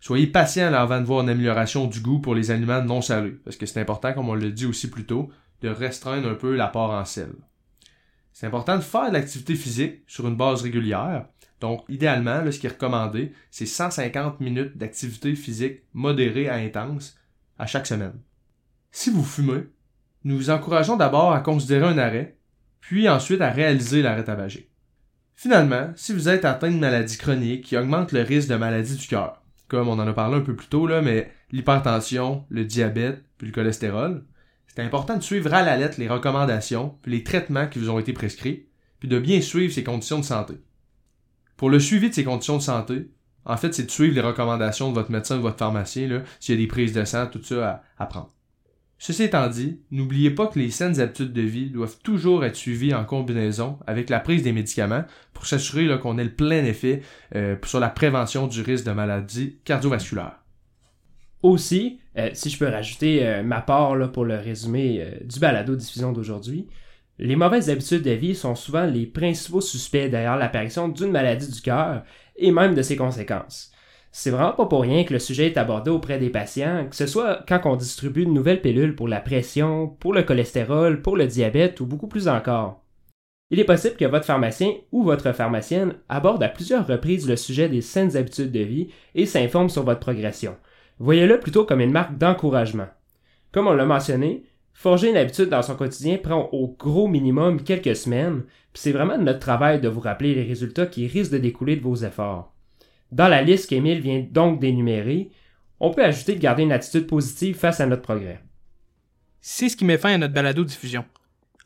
Soyez 0.00 0.28
patient 0.28 0.72
avant 0.72 1.00
de 1.00 1.06
voir 1.06 1.22
une 1.22 1.30
amélioration 1.30 1.86
du 1.86 2.00
goût 2.00 2.20
pour 2.20 2.34
les 2.34 2.52
aliments 2.52 2.82
non 2.82 3.02
salés, 3.02 3.40
parce 3.44 3.56
que 3.56 3.66
c'est 3.66 3.80
important, 3.80 4.12
comme 4.12 4.28
on 4.28 4.34
l'a 4.34 4.50
dit 4.50 4.66
aussi 4.66 4.88
plus 4.88 5.04
tôt, 5.04 5.30
de 5.62 5.68
restreindre 5.68 6.28
un 6.28 6.34
peu 6.34 6.54
l'apport 6.54 6.92
en 6.92 7.04
sel. 7.04 7.32
C'est 8.32 8.46
important 8.46 8.76
de 8.76 8.82
faire 8.82 9.08
de 9.08 9.14
l'activité 9.14 9.56
physique 9.56 10.02
sur 10.06 10.28
une 10.28 10.36
base 10.36 10.62
régulière. 10.62 11.26
Donc, 11.60 11.84
idéalement, 11.88 12.50
ce 12.50 12.58
qui 12.58 12.66
est 12.66 12.70
recommandé, 12.70 13.32
c'est 13.50 13.66
150 13.66 14.40
minutes 14.40 14.76
d'activité 14.76 15.34
physique 15.34 15.82
modérée 15.92 16.48
à 16.48 16.54
intense 16.54 17.16
à 17.58 17.66
chaque 17.66 17.86
semaine. 17.86 18.20
Si 18.92 19.10
vous 19.10 19.24
fumez, 19.24 19.64
nous 20.24 20.36
vous 20.36 20.50
encourageons 20.50 20.96
d'abord 20.96 21.32
à 21.32 21.40
considérer 21.40 21.86
un 21.86 21.98
arrêt, 21.98 22.36
puis 22.80 23.08
ensuite 23.08 23.40
à 23.40 23.50
réaliser 23.50 24.02
l'arrêt 24.02 24.24
tabagique. 24.24 24.70
Finalement, 25.34 25.92
si 25.94 26.12
vous 26.12 26.28
êtes 26.28 26.44
atteint 26.44 26.70
de 26.70 26.78
maladies 26.78 27.18
chroniques 27.18 27.64
qui 27.64 27.76
augmentent 27.76 28.12
le 28.12 28.22
risque 28.22 28.48
de 28.48 28.56
maladie 28.56 28.96
du 28.96 29.06
cœur, 29.06 29.42
comme 29.68 29.88
on 29.88 29.92
en 29.92 30.08
a 30.08 30.12
parlé 30.12 30.36
un 30.36 30.42
peu 30.42 30.56
plus 30.56 30.68
tôt, 30.68 30.86
là, 30.86 31.02
mais 31.02 31.30
l'hypertension, 31.52 32.44
le 32.48 32.64
diabète, 32.64 33.22
puis 33.36 33.46
le 33.46 33.52
cholestérol, 33.52 34.24
c'est 34.66 34.82
important 34.82 35.16
de 35.16 35.22
suivre 35.22 35.52
à 35.54 35.62
la 35.62 35.76
lettre 35.76 36.00
les 36.00 36.08
recommandations, 36.08 36.96
puis 37.02 37.12
les 37.12 37.24
traitements 37.24 37.68
qui 37.68 37.78
vous 37.78 37.90
ont 37.90 37.98
été 37.98 38.12
prescrits, 38.12 38.66
puis 38.98 39.08
de 39.08 39.18
bien 39.18 39.40
suivre 39.40 39.72
ces 39.72 39.84
conditions 39.84 40.18
de 40.18 40.24
santé. 40.24 40.54
Pour 41.58 41.70
le 41.70 41.80
suivi 41.80 42.08
de 42.08 42.14
ces 42.14 42.22
conditions 42.22 42.56
de 42.56 42.62
santé, 42.62 43.10
en 43.44 43.56
fait, 43.56 43.74
c'est 43.74 43.84
de 43.84 43.90
suivre 43.90 44.14
les 44.14 44.20
recommandations 44.20 44.90
de 44.90 44.94
votre 44.94 45.10
médecin 45.10 45.34
ou 45.34 45.38
de 45.38 45.42
votre 45.42 45.58
pharmacien, 45.58 46.22
s'il 46.38 46.54
y 46.54 46.58
a 46.58 46.60
des 46.60 46.68
prises 46.68 46.92
de 46.92 47.04
sang, 47.04 47.26
tout 47.26 47.42
ça 47.42 47.82
à, 47.98 48.06
prendre. 48.06 48.32
Ceci 48.96 49.24
étant 49.24 49.48
dit, 49.48 49.80
n'oubliez 49.90 50.30
pas 50.30 50.46
que 50.46 50.58
les 50.58 50.70
saines 50.70 51.00
habitudes 51.00 51.32
de 51.32 51.42
vie 51.42 51.70
doivent 51.70 51.98
toujours 52.04 52.44
être 52.44 52.54
suivies 52.54 52.94
en 52.94 53.04
combinaison 53.04 53.78
avec 53.88 54.08
la 54.08 54.20
prise 54.20 54.44
des 54.44 54.52
médicaments 54.52 55.04
pour 55.32 55.46
s'assurer 55.46 55.98
qu'on 55.98 56.18
ait 56.18 56.24
le 56.24 56.32
plein 56.34 56.64
effet 56.64 57.02
euh, 57.34 57.56
sur 57.64 57.80
la 57.80 57.88
prévention 57.88 58.46
du 58.46 58.62
risque 58.62 58.84
de 58.84 58.92
maladies 58.92 59.58
cardiovasculaires. 59.64 60.38
Aussi, 61.42 61.98
euh, 62.16 62.30
si 62.34 62.50
je 62.50 62.58
peux 62.58 62.68
rajouter 62.68 63.26
euh, 63.26 63.42
ma 63.42 63.62
part 63.62 64.12
pour 64.12 64.24
le 64.24 64.36
résumé 64.36 65.18
du 65.24 65.40
balado-diffusion 65.40 66.12
d'aujourd'hui, 66.12 66.68
les 67.18 67.36
mauvaises 67.36 67.70
habitudes 67.70 68.02
de 68.02 68.12
vie 68.12 68.34
sont 68.34 68.54
souvent 68.54 68.84
les 68.84 69.06
principaux 69.06 69.60
suspects 69.60 70.08
derrière 70.08 70.36
l'apparition 70.36 70.88
d'une 70.88 71.10
maladie 71.10 71.50
du 71.50 71.60
cœur 71.60 72.04
et 72.36 72.52
même 72.52 72.74
de 72.74 72.82
ses 72.82 72.96
conséquences. 72.96 73.72
C'est 74.12 74.30
vraiment 74.30 74.52
pas 74.52 74.66
pour 74.66 74.82
rien 74.82 75.04
que 75.04 75.12
le 75.12 75.18
sujet 75.18 75.48
est 75.48 75.58
abordé 75.58 75.90
auprès 75.90 76.18
des 76.18 76.30
patients, 76.30 76.86
que 76.88 76.96
ce 76.96 77.06
soit 77.06 77.44
quand 77.46 77.60
on 77.64 77.76
distribue 77.76 78.24
de 78.24 78.30
nouvelles 78.30 78.62
pilules 78.62 78.94
pour 78.94 79.08
la 79.08 79.20
pression, 79.20 79.88
pour 79.88 80.12
le 80.12 80.22
cholestérol, 80.22 81.02
pour 81.02 81.16
le 81.16 81.26
diabète 81.26 81.80
ou 81.80 81.86
beaucoup 81.86 82.08
plus 82.08 82.28
encore. 82.28 82.82
Il 83.50 83.60
est 83.60 83.64
possible 83.64 83.96
que 83.96 84.04
votre 84.04 84.26
pharmacien 84.26 84.72
ou 84.92 85.02
votre 85.02 85.32
pharmacienne 85.32 85.94
aborde 86.08 86.42
à 86.42 86.48
plusieurs 86.48 86.86
reprises 86.86 87.28
le 87.28 87.36
sujet 87.36 87.68
des 87.68 87.80
saines 87.80 88.16
habitudes 88.16 88.52
de 88.52 88.60
vie 88.60 88.88
et 89.14 89.26
s'informe 89.26 89.70
sur 89.70 89.84
votre 89.84 90.00
progression. 90.00 90.56
Voyez-le 90.98 91.40
plutôt 91.40 91.64
comme 91.64 91.80
une 91.80 91.92
marque 91.92 92.18
d'encouragement. 92.18 92.88
Comme 93.52 93.66
on 93.66 93.72
l'a 93.72 93.86
mentionné, 93.86 94.44
forger 94.78 95.10
une 95.10 95.16
habitude 95.16 95.48
dans 95.48 95.62
son 95.62 95.74
quotidien 95.74 96.18
prend 96.18 96.48
au 96.52 96.68
gros 96.68 97.08
minimum 97.08 97.64
quelques 97.64 97.96
semaines, 97.96 98.44
puis 98.72 98.80
c'est 98.80 98.92
vraiment 98.92 99.18
notre 99.18 99.40
travail 99.40 99.80
de 99.80 99.88
vous 99.88 99.98
rappeler 99.98 100.36
les 100.36 100.44
résultats 100.44 100.86
qui 100.86 101.08
risquent 101.08 101.32
de 101.32 101.38
découler 101.38 101.74
de 101.74 101.82
vos 101.82 101.96
efforts. 101.96 102.54
Dans 103.10 103.26
la 103.26 103.42
liste 103.42 103.68
qu'Émile 103.68 104.00
vient 104.00 104.24
donc 104.30 104.60
d'énumérer, 104.60 105.30
on 105.80 105.90
peut 105.90 106.04
ajouter 106.04 106.36
de 106.36 106.40
garder 106.40 106.62
une 106.62 106.70
attitude 106.70 107.08
positive 107.08 107.56
face 107.56 107.80
à 107.80 107.86
notre 107.86 108.02
progrès. 108.02 108.40
C'est 109.40 109.68
ce 109.68 109.76
qui 109.76 109.84
met 109.84 109.98
fin 109.98 110.14
à 110.14 110.18
notre 110.18 110.34
balado-diffusion. 110.34 111.04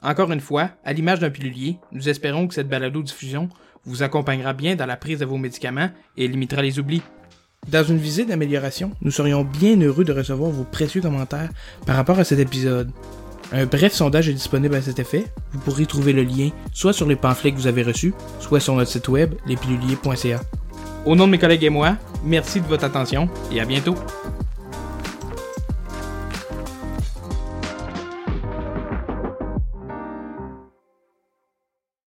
Encore 0.03 0.33
une 0.33 0.41
fois, 0.41 0.71
à 0.83 0.95
l'image 0.95 1.21
d'un 1.21 1.29
pilulier, 1.29 1.77
nous 1.93 2.09
espérons 2.09 2.49
que 2.49 2.55
cette 2.55 2.69
balado-diffusion 2.69 3.51
vous 3.85 4.03
accompagnera 4.03 4.55
bien 4.55 4.75
dans 4.75 4.87
la 4.87 4.97
prise 4.97 5.19
de 5.19 5.27
vos 5.27 5.37
médicaments 5.37 5.91
et 6.17 6.29
limitera 6.29 6.63
les 6.63 6.79
oublis. 6.79 7.03
Dans 7.69 7.85
une 7.85 7.99
visite 7.99 8.29
d'amélioration, 8.29 8.91
nous 9.03 9.13
serions 9.13 9.45
bien 9.45 9.81
heureux 9.81 10.05
de 10.05 10.13
recevoir 10.13 10.51
vos 10.51 10.65
précieux 10.65 11.01
commentaires 11.01 11.49
par 11.87 11.95
rapport 11.95 12.19
à 12.19 12.25
cet 12.25 12.41
épisode. 12.41 12.91
Un 13.53 13.67
bref 13.67 13.93
sondage 13.93 14.29
est 14.29 14.33
disponible 14.35 14.75
à 14.75 14.83
cet 14.83 14.99
effet. 14.99 15.27
Vous 15.53 15.61
pourrez 15.61 15.87
trouver 15.87 16.13
le 16.13 16.25
lien 16.25 16.51
soit 16.73 16.93
sur 16.93 17.07
les 17.07 17.15
pamphlets 17.15 17.53
que 17.53 17.57
vous 17.57 17.69
avez 17.69 17.85
reçus, 17.85 18.15
soit 18.41 18.59
sur 18.59 18.75
notre 18.75 18.91
site 18.91 19.09
web, 19.09 19.35
lespiluliers.ca. 19.47 20.41
Au 21.07 21.15
nom 21.15 21.27
de 21.27 21.33
mes 21.33 21.39
collègues 21.39 21.65
et 21.65 21.71
moi, 21.71 21.97
merci 22.25 22.61
de 22.61 22.67
votre 22.67 22.85
attention 22.85 23.29
et 23.53 23.61
à 23.61 23.65
bientôt. 23.65 23.95